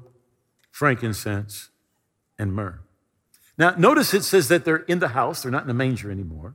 frankincense, 0.70 1.70
and 2.38 2.52
myrrh. 2.52 2.80
Now, 3.56 3.76
notice 3.78 4.12
it 4.12 4.24
says 4.24 4.48
that 4.48 4.66
they're 4.66 4.76
in 4.76 4.98
the 4.98 5.08
house, 5.08 5.42
they're 5.42 5.50
not 5.50 5.62
in 5.62 5.68
the 5.68 5.72
manger 5.72 6.10
anymore, 6.10 6.54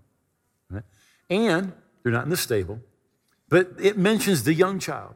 right? 0.70 0.84
and 1.28 1.74
they're 2.04 2.12
not 2.12 2.26
in 2.26 2.30
the 2.30 2.38
stable, 2.38 2.82
but 3.50 3.72
it 3.80 3.98
mentions 3.98 4.44
the 4.44 4.54
young 4.54 4.78
child, 4.78 5.16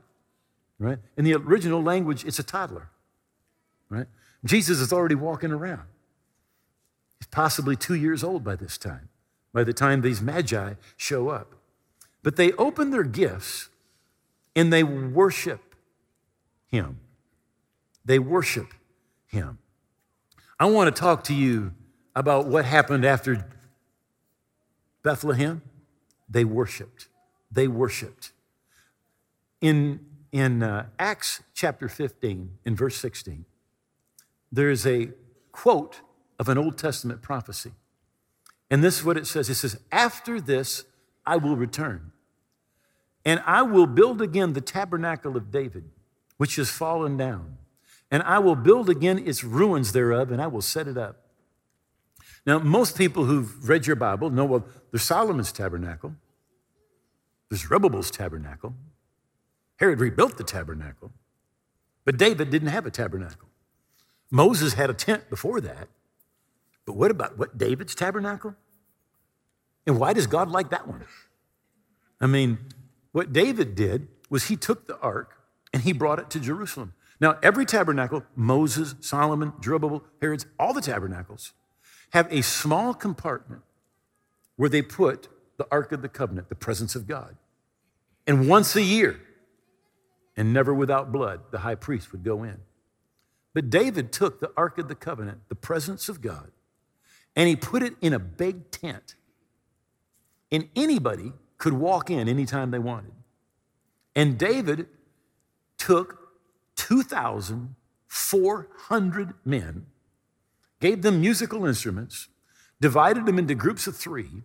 right? 0.79 0.99
In 1.15 1.25
the 1.25 1.33
original 1.33 1.81
language, 1.81 2.25
it's 2.25 2.39
a 2.39 2.43
toddler, 2.43 2.89
right? 3.89 4.07
Jesus 4.45 4.79
is 4.79 4.93
already 4.93 5.15
walking 5.15 5.51
around. 5.51 5.83
He's 7.19 7.27
possibly 7.27 7.75
two 7.75 7.95
years 7.95 8.23
old 8.23 8.43
by 8.43 8.55
this 8.55 8.77
time, 8.77 9.09
by 9.53 9.63
the 9.63 9.73
time 9.73 10.01
these 10.01 10.21
magi 10.21 10.73
show 10.95 11.29
up. 11.29 11.55
But 12.23 12.35
they 12.35 12.51
open 12.53 12.91
their 12.91 13.03
gifts 13.03 13.69
and 14.55 14.71
they 14.71 14.83
worship 14.83 15.75
him. 16.67 16.99
They 18.05 18.19
worship 18.19 18.73
him. 19.27 19.59
I 20.59 20.65
want 20.65 20.93
to 20.93 20.99
talk 20.99 21.23
to 21.25 21.33
you 21.33 21.73
about 22.15 22.47
what 22.47 22.65
happened 22.65 23.05
after 23.05 23.45
Bethlehem. 25.03 25.61
They 26.29 26.43
worshiped. 26.43 27.07
They 27.51 27.67
worshiped. 27.67 28.31
In, 29.61 30.06
in 30.31 30.63
uh, 30.63 30.87
Acts 30.99 31.41
chapter 31.53 31.87
15, 31.87 32.57
in 32.65 32.75
verse 32.75 32.97
16, 32.97 33.45
there's 34.51 34.85
a 34.85 35.09
quote 35.51 36.01
of 36.39 36.49
an 36.49 36.57
Old 36.57 36.77
Testament 36.77 37.21
prophecy. 37.21 37.71
And 38.69 38.83
this 38.83 38.99
is 38.99 39.05
what 39.05 39.17
it 39.17 39.27
says 39.27 39.49
it 39.49 39.55
says, 39.55 39.79
After 39.91 40.41
this, 40.41 40.85
I 41.25 41.37
will 41.37 41.55
return 41.55 42.11
and 43.27 43.41
I 43.45 43.61
will 43.61 43.87
build 43.87 44.21
again 44.21 44.53
the 44.53 44.61
tabernacle 44.61 45.35
of 45.35 45.51
David, 45.51 45.83
which 46.37 46.55
has 46.55 46.69
fallen 46.69 47.17
down. 47.17 47.57
And 48.09 48.23
I 48.23 48.39
will 48.39 48.55
build 48.55 48.89
again 48.89 49.19
its 49.19 49.43
ruins 49.43 49.91
thereof, 49.91 50.31
and 50.31 50.41
I 50.41 50.47
will 50.47 50.61
set 50.61 50.87
it 50.87 50.97
up. 50.97 51.17
Now, 52.45 52.59
most 52.59 52.97
people 52.97 53.25
who've 53.25 53.67
read 53.67 53.85
your 53.85 53.97
Bible 53.97 54.29
know 54.29 54.45
well, 54.45 54.65
there's 54.91 55.03
Solomon's 55.03 55.51
tabernacle, 55.51 56.15
there's 57.49 57.67
Zerubbabel's 57.67 58.09
tabernacle. 58.09 58.73
Herod 59.77 59.99
rebuilt 59.99 60.37
the 60.37 60.43
tabernacle, 60.43 61.11
but 62.05 62.17
David 62.17 62.49
didn't 62.49 62.69
have 62.69 62.85
a 62.85 62.91
tabernacle. 62.91 63.47
Moses 64.29 64.73
had 64.73 64.89
a 64.89 64.93
tent 64.93 65.29
before 65.29 65.61
that. 65.61 65.87
But 66.85 66.93
what 66.93 67.11
about 67.11 67.37
what 67.37 67.57
David's 67.57 67.95
tabernacle? 67.95 68.55
And 69.85 69.99
why 69.99 70.13
does 70.13 70.27
God 70.27 70.49
like 70.49 70.69
that 70.69 70.87
one? 70.87 71.05
I 72.19 72.27
mean, 72.27 72.59
what 73.11 73.31
David 73.31 73.75
did 73.75 74.07
was 74.29 74.45
he 74.45 74.55
took 74.55 74.87
the 74.87 74.97
ark 74.99 75.37
and 75.73 75.83
he 75.83 75.93
brought 75.93 76.19
it 76.19 76.29
to 76.31 76.39
Jerusalem. 76.39 76.93
Now, 77.19 77.37
every 77.41 77.65
tabernacle, 77.65 78.23
Moses, 78.35 78.95
Solomon, 78.99 79.53
Zerubbabel, 79.63 80.03
Herod's, 80.21 80.45
all 80.59 80.73
the 80.73 80.81
tabernacles, 80.81 81.53
have 82.11 82.31
a 82.31 82.41
small 82.41 82.93
compartment 82.93 83.63
where 84.55 84.69
they 84.69 84.81
put 84.81 85.27
the 85.57 85.67
Ark 85.71 85.91
of 85.91 86.01
the 86.01 86.09
Covenant, 86.09 86.49
the 86.49 86.55
presence 86.55 86.95
of 86.95 87.07
God. 87.07 87.35
And 88.25 88.47
once 88.47 88.75
a 88.75 88.81
year, 88.81 89.19
and 90.37 90.53
never 90.53 90.73
without 90.73 91.11
blood, 91.11 91.41
the 91.51 91.59
high 91.59 91.75
priest 91.75 92.13
would 92.13 92.23
go 92.23 92.43
in. 92.43 92.59
But 93.53 93.69
David 93.71 94.13
took 94.13 94.39
the 94.39 94.51
Ark 94.55 94.77
of 94.77 94.87
the 94.87 94.95
Covenant, 94.95 95.49
the 95.49 95.55
presence 95.55 96.07
of 96.07 96.21
God, 96.21 96.51
and 97.35 97.49
he 97.49 97.55
put 97.55 97.81
it 97.81 97.95
in 98.01 98.13
a 98.13 98.19
big 98.19 98.69
tent. 98.69 99.15
And 100.51 100.69
anybody 100.75 101.33
could 101.57 101.73
walk 101.73 102.11
in 102.11 102.29
anytime 102.29 102.71
they 102.71 102.79
wanted. 102.79 103.11
And 104.15 104.37
David 104.37 104.87
took 105.77 106.29
2,400 106.75 109.33
men, 109.43 109.87
gave 110.79 111.01
them 111.01 111.19
musical 111.19 111.65
instruments, 111.65 112.27
divided 112.79 113.25
them 113.25 113.39
into 113.39 113.55
groups 113.55 113.87
of 113.87 113.95
three, 113.95 114.43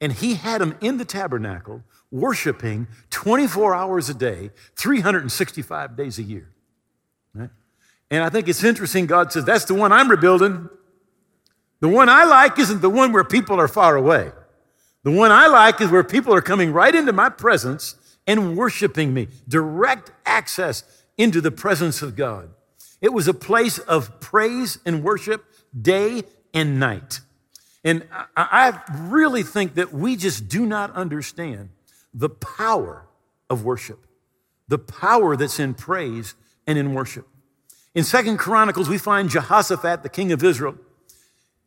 and 0.00 0.12
he 0.12 0.34
had 0.34 0.60
them 0.60 0.76
in 0.80 0.98
the 0.98 1.04
tabernacle 1.04 1.82
worshiping 2.14 2.86
24 3.10 3.74
hours 3.74 4.08
a 4.08 4.14
day, 4.14 4.50
365 4.76 5.96
days 5.96 6.18
a 6.20 6.22
year. 6.22 6.48
Right? 7.34 7.50
And 8.08 8.22
I 8.22 8.28
think 8.28 8.46
it's 8.46 8.62
interesting, 8.62 9.06
God 9.06 9.32
says, 9.32 9.44
that's 9.44 9.64
the 9.64 9.74
one 9.74 9.92
I'm 9.92 10.08
rebuilding. 10.08 10.68
The 11.80 11.88
one 11.88 12.08
I 12.08 12.24
like 12.24 12.58
isn't 12.58 12.80
the 12.80 12.88
one 12.88 13.12
where 13.12 13.24
people 13.24 13.60
are 13.60 13.66
far 13.66 13.96
away. 13.96 14.30
The 15.02 15.10
one 15.10 15.32
I 15.32 15.48
like 15.48 15.80
is 15.80 15.90
where 15.90 16.04
people 16.04 16.32
are 16.32 16.40
coming 16.40 16.72
right 16.72 16.94
into 16.94 17.12
my 17.12 17.28
presence 17.28 17.96
and 18.28 18.56
worshiping 18.56 19.12
me. 19.12 19.26
Direct 19.48 20.12
access 20.24 20.84
into 21.18 21.40
the 21.40 21.50
presence 21.50 22.00
of 22.00 22.14
God. 22.14 22.50
It 23.00 23.12
was 23.12 23.26
a 23.26 23.34
place 23.34 23.78
of 23.78 24.20
praise 24.20 24.78
and 24.86 25.02
worship 25.02 25.44
day 25.78 26.22
and 26.54 26.78
night. 26.78 27.20
And 27.82 28.06
I, 28.36 28.80
really 28.92 29.42
think 29.42 29.74
that 29.74 29.92
we 29.92 30.16
just 30.16 30.48
do 30.48 30.64
not 30.64 30.94
understand 30.94 31.68
the 32.14 32.30
power 32.30 33.06
of 33.50 33.64
worship, 33.64 34.06
the 34.68 34.78
power 34.78 35.36
that's 35.36 35.58
in 35.58 35.74
praise 35.74 36.34
and 36.66 36.78
in 36.78 36.94
worship. 36.94 37.28
In 37.94 38.04
Second 38.04 38.38
Chronicles, 38.38 38.88
we 38.88 38.98
find 38.98 39.28
Jehoshaphat, 39.28 40.02
the 40.02 40.08
king 40.08 40.32
of 40.32 40.42
Israel. 40.42 40.76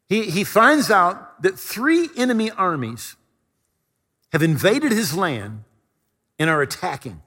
He, 0.10 0.29
he 0.29 0.43
finds 0.43 0.89
out 0.89 1.41
that 1.41 1.60
three 1.60 2.10
enemy 2.17 2.49
armies 2.49 3.15
have 4.31 4.41
invaded 4.41 4.91
his 4.91 5.15
land 5.15 5.63
and 6.39 6.49
are 6.49 6.62
attacking. 6.62 7.21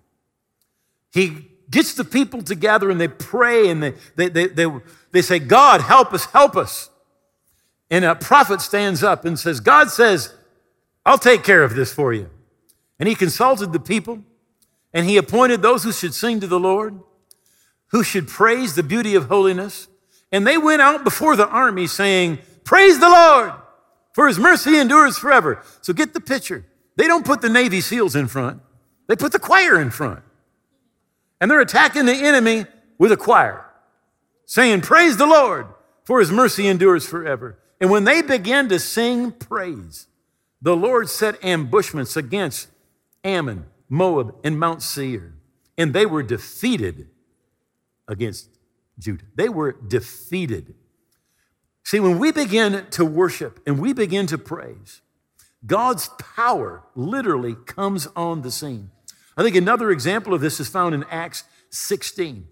He 1.12 1.46
gets 1.70 1.94
the 1.94 2.04
people 2.04 2.42
together 2.42 2.90
and 2.90 3.00
they 3.00 3.08
pray 3.08 3.68
and 3.68 3.82
they, 3.82 3.94
they, 4.16 4.28
they, 4.28 4.46
they, 4.48 4.66
they 5.12 5.22
say, 5.22 5.38
God, 5.38 5.82
help 5.82 6.12
us, 6.12 6.26
help 6.26 6.56
us. 6.56 6.90
And 7.90 8.04
a 8.04 8.14
prophet 8.14 8.60
stands 8.60 9.02
up 9.02 9.24
and 9.24 9.38
says, 9.38 9.60
God 9.60 9.90
says, 9.90 10.32
I'll 11.04 11.18
take 11.18 11.42
care 11.42 11.62
of 11.62 11.74
this 11.74 11.92
for 11.92 12.12
you. 12.12 12.30
And 13.00 13.08
he 13.08 13.14
consulted 13.14 13.72
the 13.72 13.80
people 13.80 14.22
and 14.92 15.06
he 15.06 15.16
appointed 15.16 15.62
those 15.62 15.82
who 15.82 15.92
should 15.92 16.14
sing 16.14 16.38
to 16.40 16.46
the 16.46 16.60
Lord, 16.60 17.00
who 17.88 18.04
should 18.04 18.28
praise 18.28 18.74
the 18.74 18.82
beauty 18.82 19.14
of 19.14 19.26
holiness. 19.26 19.88
And 20.30 20.46
they 20.46 20.58
went 20.58 20.82
out 20.82 21.02
before 21.02 21.34
the 21.34 21.48
army 21.48 21.86
saying, 21.86 22.38
Praise 22.62 23.00
the 23.00 23.08
Lord, 23.08 23.52
for 24.12 24.28
his 24.28 24.38
mercy 24.38 24.76
endures 24.76 25.18
forever. 25.18 25.62
So 25.80 25.92
get 25.94 26.12
the 26.12 26.20
picture. 26.20 26.66
They 26.96 27.06
don't 27.06 27.24
put 27.24 27.40
the 27.40 27.48
Navy 27.48 27.80
SEALs 27.80 28.14
in 28.14 28.28
front, 28.28 28.60
they 29.08 29.16
put 29.16 29.32
the 29.32 29.38
choir 29.38 29.80
in 29.80 29.90
front. 29.90 30.22
And 31.40 31.50
they're 31.50 31.60
attacking 31.60 32.04
the 32.04 32.12
enemy 32.12 32.66
with 32.98 33.10
a 33.12 33.16
choir, 33.16 33.64
saying, 34.44 34.82
Praise 34.82 35.16
the 35.16 35.26
Lord, 35.26 35.66
for 36.04 36.20
his 36.20 36.30
mercy 36.30 36.66
endures 36.66 37.06
forever. 37.06 37.58
And 37.80 37.90
when 37.90 38.04
they 38.04 38.20
began 38.20 38.68
to 38.68 38.78
sing 38.78 39.32
praise, 39.32 40.06
the 40.60 40.76
Lord 40.76 41.08
set 41.08 41.42
ambushments 41.42 42.14
against 42.14 42.68
Ammon, 43.24 43.66
Moab, 43.88 44.34
and 44.44 44.58
Mount 44.58 44.82
Seir, 44.82 45.34
and 45.76 45.92
they 45.92 46.06
were 46.06 46.22
defeated 46.22 47.08
against 48.08 48.48
Judah. 48.98 49.24
They 49.34 49.48
were 49.48 49.72
defeated. 49.72 50.74
See, 51.84 52.00
when 52.00 52.18
we 52.18 52.32
begin 52.32 52.86
to 52.90 53.04
worship 53.04 53.60
and 53.66 53.78
we 53.78 53.92
begin 53.92 54.26
to 54.26 54.38
praise, 54.38 55.00
God's 55.66 56.08
power 56.18 56.84
literally 56.94 57.54
comes 57.54 58.06
on 58.16 58.42
the 58.42 58.50
scene. 58.50 58.90
I 59.36 59.42
think 59.42 59.56
another 59.56 59.90
example 59.90 60.34
of 60.34 60.40
this 60.40 60.60
is 60.60 60.68
found 60.68 60.94
in 60.94 61.04
Acts 61.10 61.44
16. 61.70 62.46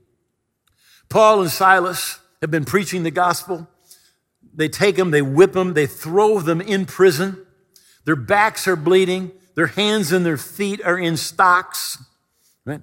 Paul 1.09 1.43
and 1.43 1.51
Silas 1.51 2.19
have 2.41 2.51
been 2.51 2.65
preaching 2.65 3.03
the 3.03 3.11
gospel. 3.11 3.69
They 4.55 4.69
take 4.69 4.97
them, 4.97 5.11
they 5.11 5.23
whip 5.23 5.53
them, 5.53 5.75
they 5.75 5.87
throw 5.87 6.41
them 6.41 6.61
in 6.61 6.87
prison. 6.87 7.47
Their 8.05 8.17
backs 8.17 8.67
are 8.67 8.77
bleeding. 8.77 9.33
Their 9.59 9.67
hands 9.67 10.13
and 10.13 10.25
their 10.25 10.37
feet 10.37 10.81
are 10.85 10.97
in 10.97 11.17
stocks. 11.17 12.01
Right? 12.65 12.81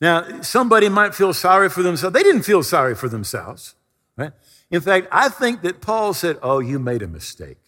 Now, 0.00 0.40
somebody 0.42 0.88
might 0.88 1.16
feel 1.16 1.34
sorry 1.34 1.68
for 1.68 1.82
themselves. 1.82 2.14
They 2.14 2.22
didn't 2.22 2.44
feel 2.44 2.62
sorry 2.62 2.94
for 2.94 3.08
themselves. 3.08 3.74
Right? 4.16 4.30
In 4.70 4.80
fact, 4.80 5.08
I 5.10 5.28
think 5.30 5.62
that 5.62 5.80
Paul 5.80 6.14
said, 6.14 6.38
Oh, 6.40 6.60
you 6.60 6.78
made 6.78 7.02
a 7.02 7.08
mistake. 7.08 7.58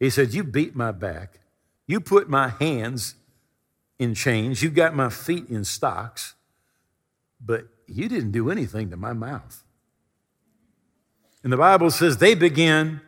He 0.00 0.10
said, 0.10 0.34
You 0.34 0.42
beat 0.42 0.74
my 0.74 0.90
back. 0.90 1.38
You 1.86 2.00
put 2.00 2.28
my 2.28 2.48
hands 2.48 3.14
in 4.00 4.16
chains. 4.16 4.64
You 4.64 4.70
got 4.70 4.96
my 4.96 5.08
feet 5.08 5.48
in 5.48 5.62
stocks. 5.62 6.34
But 7.40 7.68
you 7.86 8.08
didn't 8.08 8.32
do 8.32 8.50
anything 8.50 8.90
to 8.90 8.96
my 8.96 9.12
mouth. 9.12 9.62
And 11.44 11.52
the 11.52 11.56
Bible 11.56 11.92
says 11.92 12.16
they 12.16 12.34
began 12.34 13.00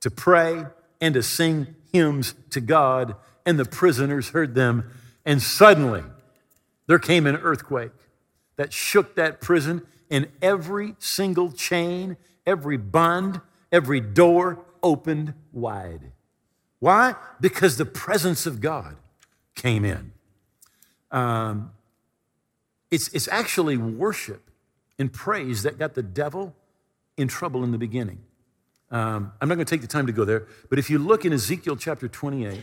to 0.00 0.10
pray 0.10 0.64
and 1.02 1.12
to 1.12 1.22
sing 1.22 1.74
hymns 1.92 2.34
to 2.48 2.62
God 2.62 3.14
and 3.48 3.58
the 3.58 3.64
prisoners 3.64 4.28
heard 4.28 4.54
them. 4.54 4.90
And 5.24 5.40
suddenly, 5.40 6.04
there 6.86 6.98
came 6.98 7.26
an 7.26 7.36
earthquake 7.36 7.92
that 8.56 8.74
shook 8.74 9.14
that 9.14 9.40
prison, 9.40 9.86
and 10.10 10.28
every 10.42 10.96
single 10.98 11.50
chain, 11.50 12.18
every 12.46 12.76
bond, 12.76 13.40
every 13.72 14.00
door 14.00 14.58
opened 14.82 15.32
wide. 15.50 16.12
Why? 16.78 17.14
Because 17.40 17.78
the 17.78 17.86
presence 17.86 18.44
of 18.44 18.60
God 18.60 18.96
came 19.54 19.82
in. 19.82 20.12
Um, 21.10 21.72
it's, 22.90 23.08
it's 23.14 23.28
actually 23.28 23.78
worship 23.78 24.50
and 24.98 25.10
praise 25.10 25.62
that 25.62 25.78
got 25.78 25.94
the 25.94 26.02
devil 26.02 26.54
in 27.16 27.28
trouble 27.28 27.64
in 27.64 27.72
the 27.72 27.78
beginning. 27.78 28.18
Um, 28.90 29.32
I'm 29.40 29.48
not 29.48 29.54
going 29.54 29.64
to 29.64 29.70
take 29.70 29.80
the 29.80 29.86
time 29.86 30.06
to 30.06 30.12
go 30.12 30.26
there, 30.26 30.46
but 30.68 30.78
if 30.78 30.90
you 30.90 30.98
look 30.98 31.24
in 31.24 31.32
Ezekiel 31.32 31.76
chapter 31.76 32.08
28, 32.08 32.62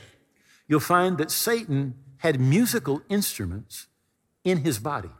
you'll 0.68 0.80
find 0.80 1.18
that 1.18 1.32
Satan 1.32 1.96
had 2.18 2.40
musical 2.40 3.02
instruments 3.10 3.88
in 4.44 4.60
his 4.60 4.80
body. 4.80 5.12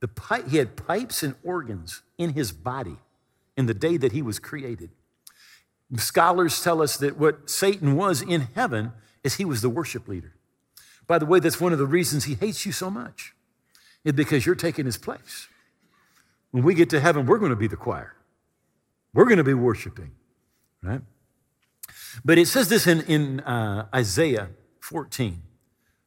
The 0.00 0.44
he 0.48 0.58
had 0.58 0.76
pipes 0.76 1.22
and 1.22 1.34
organs 1.42 2.02
in 2.18 2.30
his 2.30 2.52
body 2.52 2.96
in 3.56 3.66
the 3.66 3.74
day 3.74 3.96
that 3.96 4.12
he 4.12 4.22
was 4.22 4.38
created. 4.38 4.90
Scholars 5.96 6.62
tell 6.62 6.82
us 6.82 6.96
that 6.96 7.16
what 7.16 7.48
Satan 7.48 7.96
was 7.96 8.20
in 8.22 8.48
heaven 8.54 8.92
is 9.22 9.34
he 9.34 9.44
was 9.44 9.62
the 9.62 9.70
worship 9.70 10.08
leader. 10.08 10.32
By 11.06 11.18
the 11.18 11.26
way, 11.26 11.38
that's 11.38 11.60
one 11.60 11.72
of 11.72 11.78
the 11.78 11.86
reasons 11.86 12.24
he 12.24 12.34
hates 12.34 12.66
you 12.66 12.72
so 12.72 12.90
much, 12.90 13.34
is 14.04 14.12
because 14.12 14.44
you're 14.44 14.56
taking 14.56 14.84
his 14.84 14.98
place. 14.98 15.46
When 16.50 16.64
we 16.64 16.74
get 16.74 16.90
to 16.90 17.00
heaven, 17.00 17.26
we're 17.26 17.38
going 17.38 17.50
to 17.50 17.56
be 17.56 17.68
the 17.68 17.76
choir. 17.76 18.14
We're 19.14 19.24
going 19.24 19.38
to 19.38 19.44
be 19.44 19.54
worshiping, 19.54 20.12
right? 20.82 21.02
But 22.24 22.38
it 22.38 22.46
says 22.46 22.68
this 22.68 22.86
in, 22.86 23.02
in 23.02 23.40
uh, 23.40 23.88
Isaiah 23.94 24.50
14 24.80 25.42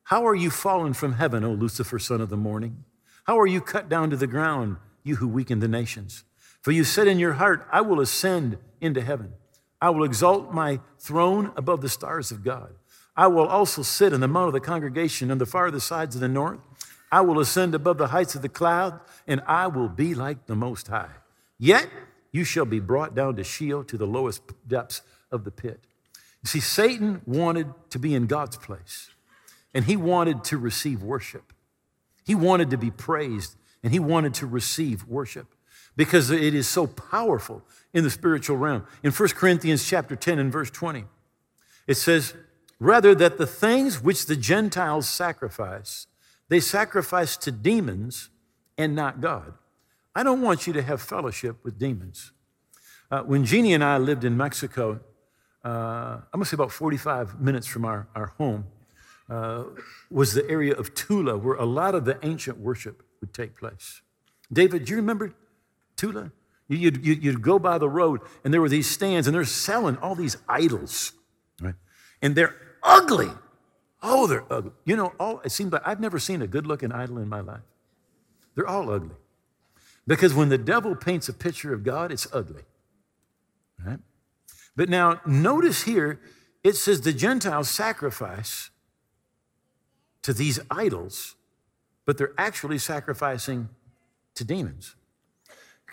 How 0.03 0.25
are 0.25 0.35
you 0.35 0.49
fallen 0.49 0.93
from 0.93 1.13
heaven, 1.13 1.43
O 1.43 1.51
Lucifer, 1.51 1.99
son 1.99 2.21
of 2.21 2.29
the 2.29 2.37
morning? 2.37 2.83
How 3.25 3.39
are 3.39 3.47
you 3.47 3.61
cut 3.61 3.89
down 3.89 4.09
to 4.09 4.15
the 4.15 4.27
ground, 4.27 4.77
you 5.03 5.17
who 5.17 5.27
weaken 5.27 5.59
the 5.59 5.67
nations? 5.67 6.23
For 6.61 6.71
you 6.71 6.83
said 6.83 7.07
in 7.07 7.19
your 7.19 7.33
heart, 7.33 7.67
I 7.71 7.81
will 7.81 7.99
ascend 7.99 8.57
into 8.81 9.01
heaven. 9.01 9.33
I 9.81 9.91
will 9.91 10.03
exalt 10.03 10.53
my 10.53 10.79
throne 10.99 11.51
above 11.55 11.81
the 11.81 11.89
stars 11.89 12.31
of 12.31 12.43
God. 12.43 12.73
I 13.15 13.27
will 13.27 13.47
also 13.47 13.81
sit 13.81 14.13
in 14.13 14.21
the 14.21 14.27
mount 14.27 14.47
of 14.47 14.53
the 14.53 14.59
congregation 14.59 15.31
on 15.31 15.37
the 15.37 15.45
farthest 15.45 15.87
sides 15.87 16.15
of 16.15 16.21
the 16.21 16.27
north. 16.27 16.59
I 17.11 17.21
will 17.21 17.39
ascend 17.39 17.75
above 17.75 17.97
the 17.97 18.07
heights 18.07 18.35
of 18.35 18.41
the 18.41 18.49
cloud, 18.49 18.99
and 19.27 19.41
I 19.47 19.67
will 19.67 19.89
be 19.89 20.15
like 20.15 20.45
the 20.45 20.55
Most 20.55 20.87
High. 20.87 21.11
Yet 21.57 21.89
you 22.31 22.43
shall 22.43 22.65
be 22.65 22.79
brought 22.79 23.15
down 23.15 23.35
to 23.35 23.43
Sheol, 23.43 23.83
to 23.85 23.97
the 23.97 24.07
lowest 24.07 24.41
depths 24.67 25.01
of 25.31 25.43
the 25.43 25.51
pit. 25.51 25.85
You 26.43 26.47
see, 26.47 26.59
Satan 26.59 27.21
wanted 27.25 27.67
to 27.89 27.99
be 27.99 28.15
in 28.15 28.27
God's 28.27 28.57
place, 28.57 29.09
and 29.73 29.85
he 29.85 29.95
wanted 29.95 30.43
to 30.45 30.57
receive 30.57 31.03
worship. 31.03 31.53
He 32.25 32.35
wanted 32.35 32.69
to 32.69 32.77
be 32.77 32.91
praised, 32.91 33.55
and 33.83 33.91
he 33.91 33.99
wanted 33.99 34.33
to 34.35 34.45
receive 34.45 35.05
worship 35.05 35.47
because 35.95 36.29
it 36.29 36.55
is 36.55 36.67
so 36.67 36.87
powerful 36.87 37.61
in 37.93 38.03
the 38.03 38.09
spiritual 38.09 38.57
realm. 38.57 38.85
In 39.03 39.11
1 39.11 39.29
Corinthians 39.29 39.87
chapter 39.87 40.15
10 40.15 40.39
and 40.39 40.51
verse 40.51 40.71
20, 40.71 41.03
it 41.87 41.95
says, 41.95 42.33
Rather 42.79 43.13
that 43.15 43.37
the 43.37 43.47
things 43.47 44.01
which 44.01 44.25
the 44.25 44.37
Gentiles 44.37 45.09
sacrifice, 45.09 46.07
they 46.47 46.61
sacrifice 46.61 47.35
to 47.37 47.51
demons 47.51 48.29
and 48.77 48.95
not 48.95 49.19
God. 49.19 49.53
I 50.15 50.23
don't 50.23 50.41
want 50.41 50.67
you 50.67 50.73
to 50.73 50.81
have 50.81 51.01
fellowship 51.01 51.57
with 51.63 51.77
demons. 51.77 52.31
Uh, 53.11 53.23
when 53.23 53.43
Jeannie 53.43 53.73
and 53.73 53.83
I 53.83 53.97
lived 53.97 54.23
in 54.23 54.37
Mexico, 54.37 55.01
uh, 55.63 55.67
I'm 55.67 56.39
gonna 56.39 56.45
say 56.45 56.55
about 56.55 56.71
45 56.71 57.39
minutes 57.41 57.67
from 57.67 57.85
our, 57.85 58.07
our 58.15 58.27
home, 58.37 58.65
uh, 59.29 59.65
was 60.09 60.33
the 60.33 60.49
area 60.49 60.73
of 60.73 60.93
Tula, 60.93 61.37
where 61.37 61.55
a 61.55 61.65
lot 61.65 61.95
of 61.95 62.05
the 62.05 62.17
ancient 62.23 62.57
worship 62.57 63.03
would 63.21 63.33
take 63.33 63.55
place. 63.55 64.01
David, 64.51 64.85
do 64.85 64.91
you 64.91 64.97
remember 64.97 65.33
Tula? 65.95 66.31
You'd, 66.67 67.03
you'd, 67.03 67.41
go 67.41 67.57
by 67.57 67.79
the 67.79 67.89
road, 67.89 68.21
and 68.43 68.53
there 68.53 68.61
were 68.61 68.69
these 68.69 68.87
stands, 68.87 69.27
and 69.27 69.35
they're 69.35 69.43
selling 69.43 69.97
all 69.97 70.13
these 70.13 70.37
idols, 70.47 71.13
right? 71.59 71.73
And 72.21 72.35
they're 72.35 72.55
ugly. 72.83 73.29
Oh, 74.03 74.27
they're 74.27 74.45
ugly. 74.51 74.71
You 74.85 74.95
know, 74.95 75.13
all, 75.19 75.41
it 75.43 75.51
seems 75.51 75.73
like 75.73 75.81
I've 75.83 75.99
never 75.99 76.19
seen 76.19 76.43
a 76.43 76.47
good 76.47 76.67
looking 76.67 76.91
idol 76.91 77.17
in 77.17 77.27
my 77.27 77.39
life. 77.39 77.61
They're 78.53 78.67
all 78.67 78.91
ugly. 78.91 79.15
Because 80.05 80.33
when 80.33 80.49
the 80.49 80.59
devil 80.59 80.95
paints 80.95 81.27
a 81.27 81.33
picture 81.33 81.73
of 81.73 81.83
God, 81.83 82.11
it's 82.11 82.27
ugly. 82.31 82.63
Right? 83.83 83.99
But 84.75 84.89
now, 84.89 85.21
notice 85.25 85.83
here, 85.83 86.19
it 86.63 86.75
says 86.75 87.01
the 87.01 87.13
Gentiles 87.13 87.69
sacrifice 87.69 88.69
to 90.21 90.33
these 90.33 90.59
idols, 90.69 91.35
but 92.05 92.17
they're 92.17 92.33
actually 92.37 92.77
sacrificing 92.77 93.69
to 94.35 94.43
demons. 94.43 94.95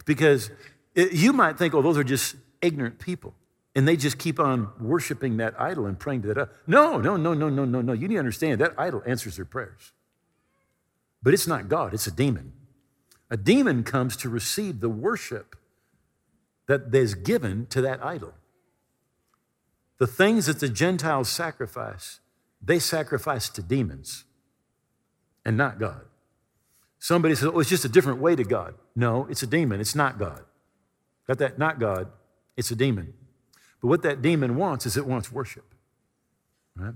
Because 0.04 0.50
it, 0.94 1.12
you 1.12 1.32
might 1.32 1.58
think, 1.58 1.74
oh, 1.74 1.82
those 1.82 1.98
are 1.98 2.04
just 2.04 2.36
ignorant 2.62 2.98
people. 2.98 3.34
And 3.74 3.86
they 3.86 3.96
just 3.96 4.18
keep 4.18 4.40
on 4.40 4.70
worshiping 4.80 5.36
that 5.36 5.60
idol 5.60 5.86
and 5.86 5.98
praying 5.98 6.22
to 6.22 6.32
that. 6.32 6.48
No, 6.66 6.98
no, 6.98 7.16
no, 7.16 7.34
no, 7.34 7.48
no, 7.50 7.64
no, 7.64 7.82
no. 7.82 7.92
You 7.92 8.08
need 8.08 8.14
to 8.14 8.20
understand 8.20 8.60
that 8.60 8.72
idol 8.78 9.02
answers 9.06 9.36
their 9.36 9.44
prayers. 9.44 9.92
But 11.22 11.34
it's 11.34 11.46
not 11.46 11.68
God, 11.68 11.92
it's 11.92 12.06
a 12.06 12.10
demon. 12.10 12.52
A 13.30 13.36
demon 13.36 13.82
comes 13.82 14.16
to 14.18 14.28
receive 14.28 14.80
the 14.80 14.88
worship 14.88 15.56
that 16.68 16.94
is 16.94 17.14
given 17.14 17.66
to 17.66 17.80
that 17.82 18.04
idol. 18.04 18.32
The 19.98 20.06
things 20.06 20.46
that 20.46 20.60
the 20.60 20.68
Gentiles 20.68 21.28
sacrifice, 21.28 22.20
they 22.62 22.78
sacrifice 22.78 23.48
to 23.50 23.62
demons 23.62 24.24
and 25.44 25.56
not 25.56 25.78
God. 25.78 26.02
Somebody 26.98 27.34
says, 27.34 27.50
oh, 27.52 27.60
it's 27.60 27.70
just 27.70 27.84
a 27.84 27.88
different 27.88 28.20
way 28.20 28.34
to 28.36 28.44
God. 28.44 28.74
No, 28.94 29.26
it's 29.30 29.42
a 29.42 29.46
demon. 29.46 29.80
It's 29.80 29.94
not 29.94 30.18
God. 30.18 30.44
Got 31.26 31.38
that? 31.38 31.58
Not 31.58 31.78
God. 31.78 32.08
It's 32.56 32.70
a 32.70 32.76
demon. 32.76 33.14
But 33.80 33.88
what 33.88 34.02
that 34.02 34.22
demon 34.22 34.56
wants 34.56 34.86
is 34.86 34.96
it 34.96 35.06
wants 35.06 35.30
worship. 35.30 35.74
Right? 36.74 36.94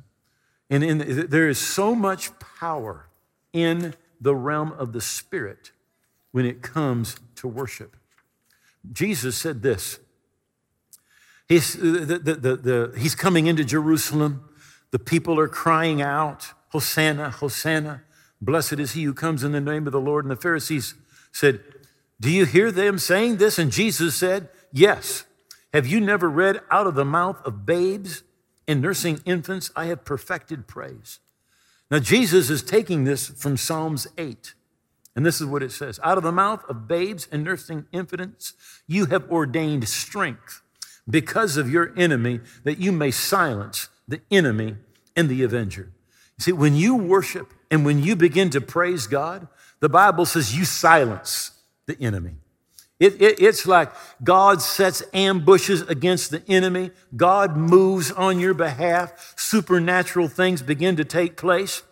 And 0.68 0.84
in, 0.84 1.26
there 1.28 1.48
is 1.48 1.58
so 1.58 1.94
much 1.94 2.38
power 2.38 3.08
in 3.52 3.94
the 4.20 4.34
realm 4.34 4.72
of 4.72 4.92
the 4.92 5.00
Spirit 5.00 5.72
when 6.32 6.46
it 6.46 6.62
comes 6.62 7.16
to 7.36 7.48
worship. 7.48 7.96
Jesus 8.92 9.36
said 9.36 9.62
this 9.62 9.98
He's, 11.50 11.74
uh, 11.74 12.04
the, 12.06 12.18
the, 12.18 12.56
the, 12.56 12.94
he's 12.96 13.16
coming 13.16 13.48
into 13.48 13.64
Jerusalem. 13.64 14.48
The 14.92 15.00
people 15.00 15.36
are 15.40 15.48
crying 15.48 16.00
out, 16.00 16.52
Hosanna, 16.68 17.30
Hosanna. 17.30 18.04
Blessed 18.40 18.74
is 18.74 18.92
he 18.92 19.02
who 19.02 19.12
comes 19.12 19.42
in 19.42 19.50
the 19.50 19.60
name 19.60 19.88
of 19.88 19.92
the 19.92 20.00
Lord. 20.00 20.24
And 20.24 20.30
the 20.30 20.36
Pharisees 20.36 20.94
said, 21.32 21.60
Do 22.20 22.30
you 22.30 22.46
hear 22.46 22.70
them 22.70 23.00
saying 23.00 23.38
this? 23.38 23.58
And 23.58 23.72
Jesus 23.72 24.14
said, 24.14 24.48
Yes. 24.72 25.24
Have 25.74 25.88
you 25.88 26.00
never 26.00 26.30
read 26.30 26.60
out 26.70 26.86
of 26.86 26.94
the 26.94 27.04
mouth 27.04 27.44
of 27.44 27.66
babes 27.66 28.22
and 28.68 28.80
nursing 28.80 29.20
infants, 29.24 29.72
I 29.74 29.86
have 29.86 30.04
perfected 30.04 30.68
praise? 30.68 31.18
Now, 31.90 31.98
Jesus 31.98 32.48
is 32.48 32.62
taking 32.62 33.02
this 33.02 33.26
from 33.26 33.56
Psalms 33.56 34.06
8. 34.16 34.54
And 35.16 35.26
this 35.26 35.40
is 35.40 35.48
what 35.48 35.64
it 35.64 35.72
says 35.72 35.98
Out 36.04 36.16
of 36.16 36.22
the 36.22 36.30
mouth 36.30 36.64
of 36.68 36.86
babes 36.86 37.26
and 37.32 37.42
nursing 37.42 37.86
infants, 37.90 38.54
you 38.86 39.06
have 39.06 39.28
ordained 39.32 39.88
strength 39.88 40.62
because 41.10 41.56
of 41.56 41.70
your 41.70 41.92
enemy, 41.96 42.40
that 42.64 42.78
you 42.78 42.92
may 42.92 43.10
silence 43.10 43.88
the 44.08 44.20
enemy 44.30 44.76
and 45.16 45.28
the 45.28 45.42
avenger. 45.42 45.92
You 46.38 46.42
see, 46.42 46.52
when 46.52 46.74
you 46.74 46.94
worship 46.94 47.52
and 47.70 47.84
when 47.84 48.02
you 48.02 48.16
begin 48.16 48.50
to 48.50 48.60
praise 48.60 49.06
God, 49.06 49.48
the 49.80 49.88
Bible 49.88 50.26
says 50.26 50.56
you 50.56 50.64
silence 50.64 51.52
the 51.86 51.96
enemy. 52.00 52.34
It, 52.98 53.20
it, 53.20 53.40
it's 53.40 53.66
like 53.66 53.90
God 54.22 54.60
sets 54.60 55.02
ambushes 55.14 55.80
against 55.82 56.30
the 56.30 56.42
enemy. 56.46 56.90
God 57.16 57.56
moves 57.56 58.12
on 58.12 58.38
your 58.38 58.52
behalf. 58.52 59.34
Supernatural 59.36 60.28
things 60.28 60.60
begin 60.60 60.96
to 60.96 61.04
take 61.04 61.36
place. 61.36 61.82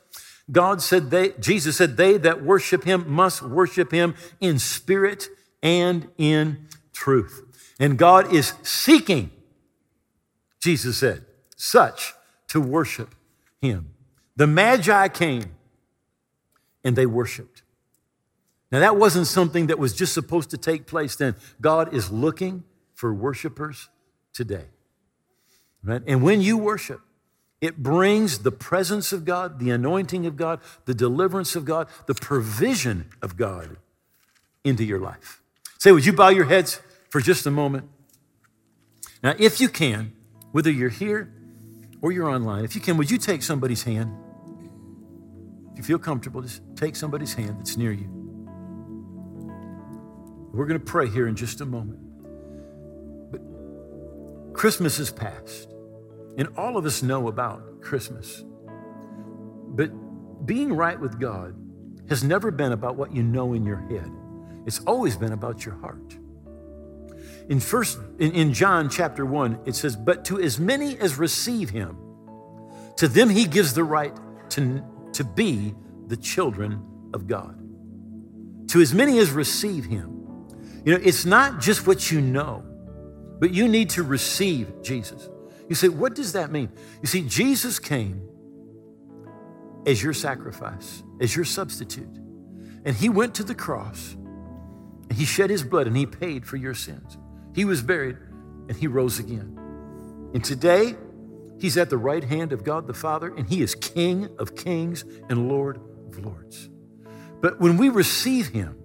God 0.50 0.82
said 0.82 1.10
they, 1.10 1.30
Jesus 1.40 1.76
said, 1.78 1.96
they 1.96 2.18
that 2.18 2.42
worship 2.42 2.84
him 2.84 3.10
must 3.10 3.42
worship 3.42 3.90
him 3.90 4.14
in 4.40 4.58
spirit 4.58 5.28
and 5.62 6.08
in 6.18 6.68
truth. 6.92 7.47
And 7.78 7.96
God 7.96 8.32
is 8.32 8.54
seeking, 8.62 9.30
Jesus 10.60 10.98
said, 10.98 11.24
such 11.56 12.14
to 12.48 12.60
worship 12.60 13.14
him. 13.60 13.94
The 14.36 14.46
Magi 14.46 15.08
came 15.08 15.54
and 16.84 16.96
they 16.96 17.06
worshiped. 17.06 17.62
Now, 18.70 18.80
that 18.80 18.96
wasn't 18.96 19.26
something 19.26 19.68
that 19.68 19.78
was 19.78 19.94
just 19.94 20.12
supposed 20.12 20.50
to 20.50 20.58
take 20.58 20.86
place 20.86 21.16
then. 21.16 21.36
God 21.60 21.94
is 21.94 22.10
looking 22.10 22.64
for 22.94 23.14
worshipers 23.14 23.88
today. 24.32 24.66
Right? 25.82 26.02
And 26.06 26.22
when 26.22 26.42
you 26.42 26.58
worship, 26.58 27.00
it 27.60 27.82
brings 27.82 28.40
the 28.40 28.52
presence 28.52 29.12
of 29.12 29.24
God, 29.24 29.58
the 29.58 29.70
anointing 29.70 30.26
of 30.26 30.36
God, 30.36 30.60
the 30.84 30.94
deliverance 30.94 31.56
of 31.56 31.64
God, 31.64 31.88
the 32.06 32.14
provision 32.14 33.08
of 33.22 33.36
God 33.36 33.76
into 34.64 34.84
your 34.84 35.00
life. 35.00 35.42
Say, 35.78 35.90
would 35.90 36.04
you 36.04 36.12
bow 36.12 36.28
your 36.28 36.44
heads 36.44 36.80
for 37.10 37.20
just 37.20 37.46
a 37.46 37.50
moment? 37.50 37.88
Now, 39.22 39.34
if 39.38 39.60
you 39.60 39.68
can, 39.68 40.12
whether 40.52 40.70
you're 40.70 40.88
here 40.88 41.32
or 42.00 42.12
you're 42.12 42.28
online, 42.28 42.64
if 42.64 42.74
you 42.74 42.80
can, 42.80 42.96
would 42.96 43.10
you 43.10 43.18
take 43.18 43.42
somebody's 43.42 43.82
hand? 43.82 44.12
If 45.72 45.78
you 45.78 45.84
feel 45.84 45.98
comfortable, 45.98 46.42
just 46.42 46.62
take 46.76 46.96
somebody's 46.96 47.34
hand 47.34 47.58
that's 47.58 47.76
near 47.76 47.92
you. 47.92 48.08
We're 50.52 50.66
going 50.66 50.80
to 50.80 50.84
pray 50.84 51.08
here 51.08 51.28
in 51.28 51.36
just 51.36 51.60
a 51.60 51.66
moment. 51.66 52.00
But 53.30 54.54
Christmas 54.54 54.98
is 54.98 55.10
past. 55.10 55.68
And 56.36 56.48
all 56.56 56.76
of 56.76 56.84
us 56.84 57.02
know 57.02 57.28
about 57.28 57.80
Christmas. 57.80 58.44
But 59.68 59.90
being 60.46 60.72
right 60.72 60.98
with 60.98 61.20
God 61.20 61.54
has 62.08 62.24
never 62.24 62.50
been 62.50 62.72
about 62.72 62.96
what 62.96 63.14
you 63.14 63.22
know 63.22 63.52
in 63.52 63.64
your 63.64 63.78
head. 63.88 64.10
It's 64.66 64.80
always 64.86 65.16
been 65.16 65.32
about 65.32 65.64
your 65.64 65.74
heart. 65.76 66.16
In 67.48 67.60
first 67.60 67.98
in, 68.18 68.32
in 68.32 68.52
John 68.52 68.90
chapter 68.90 69.24
1, 69.24 69.60
it 69.64 69.74
says, 69.74 69.96
But 69.96 70.24
to 70.26 70.40
as 70.40 70.58
many 70.58 70.98
as 70.98 71.18
receive 71.18 71.70
him, 71.70 71.96
to 72.96 73.08
them 73.08 73.30
he 73.30 73.46
gives 73.46 73.74
the 73.74 73.84
right 73.84 74.14
to, 74.50 74.84
to 75.14 75.24
be 75.24 75.74
the 76.06 76.16
children 76.16 76.82
of 77.14 77.26
God. 77.26 77.58
To 78.70 78.80
as 78.80 78.92
many 78.92 79.18
as 79.18 79.30
receive 79.30 79.84
him. 79.84 80.18
You 80.84 80.94
know, 80.94 81.00
it's 81.02 81.24
not 81.24 81.60
just 81.60 81.86
what 81.86 82.10
you 82.10 82.20
know, 82.20 82.64
but 83.40 83.52
you 83.52 83.68
need 83.68 83.90
to 83.90 84.02
receive 84.02 84.82
Jesus. 84.82 85.28
You 85.68 85.74
say, 85.74 85.88
what 85.88 86.14
does 86.14 86.32
that 86.32 86.50
mean? 86.50 86.70
You 87.02 87.08
see, 87.08 87.22
Jesus 87.22 87.78
came 87.78 88.28
as 89.86 90.02
your 90.02 90.12
sacrifice, 90.12 91.02
as 91.20 91.34
your 91.34 91.44
substitute. 91.44 92.16
And 92.84 92.94
he 92.96 93.08
went 93.08 93.34
to 93.36 93.44
the 93.44 93.54
cross, 93.54 94.14
and 94.14 95.12
he 95.12 95.24
shed 95.24 95.50
his 95.50 95.62
blood, 95.62 95.86
and 95.86 95.96
he 95.96 96.06
paid 96.06 96.46
for 96.46 96.56
your 96.56 96.74
sins. 96.74 97.18
He 97.58 97.64
was 97.64 97.82
buried, 97.82 98.16
and 98.68 98.76
he 98.76 98.86
rose 98.86 99.18
again. 99.18 99.58
And 100.32 100.44
today, 100.44 100.94
he's 101.58 101.76
at 101.76 101.90
the 101.90 101.98
right 101.98 102.22
hand 102.22 102.52
of 102.52 102.62
God 102.62 102.86
the 102.86 102.94
Father, 102.94 103.34
and 103.34 103.48
he 103.48 103.62
is 103.62 103.74
King 103.74 104.28
of 104.38 104.54
kings 104.54 105.04
and 105.28 105.48
Lord 105.48 105.80
of 106.06 106.24
lords. 106.24 106.70
But 107.40 107.58
when 107.58 107.76
we 107.76 107.88
receive 107.88 108.46
him, 108.46 108.78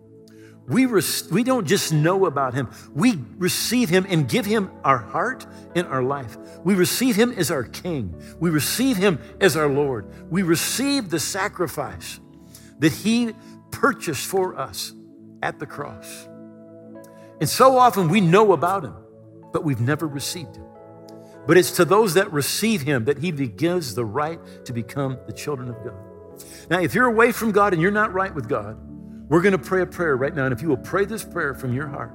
we, 0.67 0.87
we 0.87 1.43
don't 1.43 1.67
just 1.67 1.93
know 1.93 2.25
about 2.25 2.55
him, 2.55 2.67
we 2.95 3.19
receive 3.37 3.89
him 3.89 4.07
and 4.09 4.27
give 4.27 4.47
him 4.47 4.71
our 4.83 4.97
heart 4.97 5.45
and 5.75 5.85
our 5.85 6.01
life. 6.01 6.35
We 6.63 6.73
receive 6.73 7.15
him 7.15 7.31
as 7.33 7.51
our 7.51 7.65
king, 7.65 8.19
we 8.39 8.49
receive 8.49 8.97
him 8.97 9.19
as 9.39 9.55
our 9.55 9.69
Lord. 9.69 10.31
We 10.31 10.41
receive 10.41 11.11
the 11.11 11.19
sacrifice 11.19 12.19
that 12.79 12.91
he 12.91 13.35
purchased 13.69 14.25
for 14.25 14.57
us 14.57 14.93
at 15.43 15.59
the 15.59 15.67
cross. 15.67 16.27
And 17.43 17.49
so 17.49 17.77
often 17.77 18.07
we 18.07 18.21
know 18.21 18.53
about 18.53 18.85
him, 18.85 18.95
but 19.51 19.65
we've 19.65 19.81
never 19.81 20.07
received 20.07 20.55
him. 20.55 20.65
But 21.45 21.57
it's 21.57 21.71
to 21.71 21.83
those 21.83 22.13
that 22.13 22.31
receive 22.31 22.83
him 22.83 23.03
that 23.03 23.17
he 23.17 23.31
gives 23.31 23.95
the 23.95 24.05
right 24.05 24.39
to 24.63 24.71
become 24.71 25.17
the 25.27 25.33
children 25.33 25.67
of 25.67 25.75
God. 25.83 26.39
Now, 26.69 26.79
if 26.79 26.95
you're 26.95 27.07
away 27.07 27.33
from 27.33 27.51
God 27.51 27.73
and 27.73 27.81
you're 27.81 27.91
not 27.91 28.13
right 28.13 28.33
with 28.33 28.47
God, 28.47 28.77
we're 29.27 29.41
going 29.41 29.51
to 29.51 29.57
pray 29.57 29.81
a 29.81 29.85
prayer 29.85 30.15
right 30.15 30.33
now. 30.33 30.45
And 30.45 30.53
if 30.53 30.61
you 30.61 30.69
will 30.69 30.77
pray 30.77 31.03
this 31.03 31.25
prayer 31.25 31.53
from 31.53 31.73
your 31.73 31.89
heart, 31.89 32.13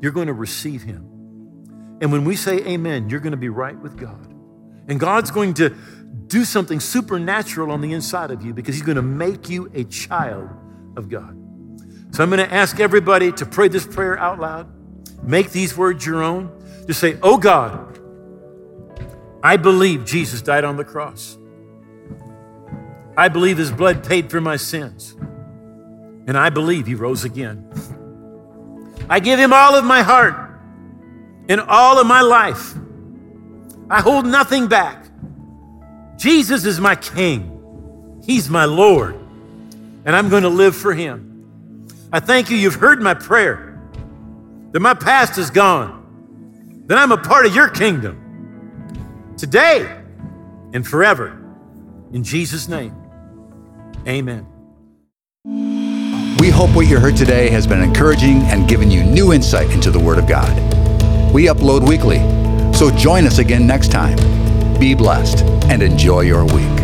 you're 0.00 0.10
going 0.10 0.26
to 0.26 0.32
receive 0.32 0.82
Him. 0.82 1.98
And 2.00 2.10
when 2.10 2.24
we 2.24 2.34
say 2.34 2.56
amen, 2.66 3.10
you're 3.10 3.20
going 3.20 3.30
to 3.30 3.36
be 3.36 3.48
right 3.48 3.78
with 3.78 3.96
God. 3.96 4.34
And 4.88 4.98
God's 4.98 5.30
going 5.30 5.54
to 5.54 5.68
do 6.26 6.44
something 6.44 6.80
supernatural 6.80 7.70
on 7.70 7.80
the 7.80 7.92
inside 7.92 8.32
of 8.32 8.44
you 8.44 8.54
because 8.54 8.74
He's 8.74 8.84
going 8.84 8.96
to 8.96 9.02
make 9.02 9.48
you 9.48 9.70
a 9.72 9.84
child 9.84 10.50
of 10.96 11.08
God. 11.08 11.41
So 12.12 12.22
I'm 12.22 12.30
going 12.30 12.46
to 12.46 12.54
ask 12.54 12.78
everybody 12.78 13.32
to 13.32 13.46
pray 13.46 13.68
this 13.68 13.86
prayer 13.86 14.18
out 14.18 14.38
loud. 14.38 14.68
Make 15.22 15.50
these 15.50 15.76
words 15.76 16.04
your 16.04 16.22
own. 16.22 16.50
Just 16.86 17.00
say, 17.00 17.18
Oh 17.22 17.38
God, 17.38 17.98
I 19.42 19.56
believe 19.56 20.04
Jesus 20.04 20.42
died 20.42 20.64
on 20.64 20.76
the 20.76 20.84
cross. 20.84 21.38
I 23.16 23.28
believe 23.28 23.58
His 23.58 23.72
blood 23.72 24.06
paid 24.06 24.30
for 24.30 24.40
my 24.40 24.56
sins. 24.56 25.16
And 26.26 26.36
I 26.36 26.50
believe 26.50 26.86
he 26.86 26.94
rose 26.94 27.24
again. 27.24 27.68
I 29.08 29.20
give 29.20 29.38
him 29.38 29.52
all 29.52 29.74
of 29.74 29.84
my 29.84 30.02
heart 30.02 30.34
and 31.48 31.60
all 31.60 31.98
of 31.98 32.06
my 32.06 32.20
life. 32.20 32.74
I 33.90 34.00
hold 34.00 34.24
nothing 34.24 34.68
back. 34.68 35.04
Jesus 36.16 36.64
is 36.64 36.80
my 36.80 36.94
King, 36.94 38.20
He's 38.24 38.48
my 38.48 38.64
Lord, 38.64 39.16
and 40.04 40.14
I'm 40.14 40.28
going 40.28 40.44
to 40.44 40.48
live 40.48 40.76
for 40.76 40.94
Him. 40.94 41.31
I 42.14 42.20
thank 42.20 42.50
you, 42.50 42.58
you've 42.58 42.74
heard 42.74 43.00
my 43.00 43.14
prayer, 43.14 43.80
that 44.72 44.80
my 44.80 44.92
past 44.92 45.38
is 45.38 45.48
gone, 45.48 46.84
that 46.86 46.98
I'm 46.98 47.10
a 47.10 47.16
part 47.16 47.46
of 47.46 47.54
your 47.54 47.70
kingdom 47.70 49.34
today 49.38 49.80
and 50.74 50.86
forever. 50.86 51.42
In 52.12 52.22
Jesus' 52.22 52.68
name, 52.68 52.94
amen. 54.06 54.46
We 56.38 56.50
hope 56.50 56.76
what 56.76 56.86
you 56.86 57.00
heard 57.00 57.16
today 57.16 57.48
has 57.48 57.66
been 57.66 57.82
encouraging 57.82 58.42
and 58.42 58.68
given 58.68 58.90
you 58.90 59.02
new 59.04 59.32
insight 59.32 59.70
into 59.70 59.90
the 59.90 59.98
Word 59.98 60.18
of 60.18 60.26
God. 60.26 60.52
We 61.32 61.46
upload 61.46 61.88
weekly, 61.88 62.18
so 62.74 62.90
join 62.90 63.24
us 63.26 63.38
again 63.38 63.66
next 63.66 63.90
time. 63.90 64.18
Be 64.78 64.94
blessed 64.94 65.44
and 65.70 65.82
enjoy 65.82 66.22
your 66.22 66.44
week. 66.44 66.81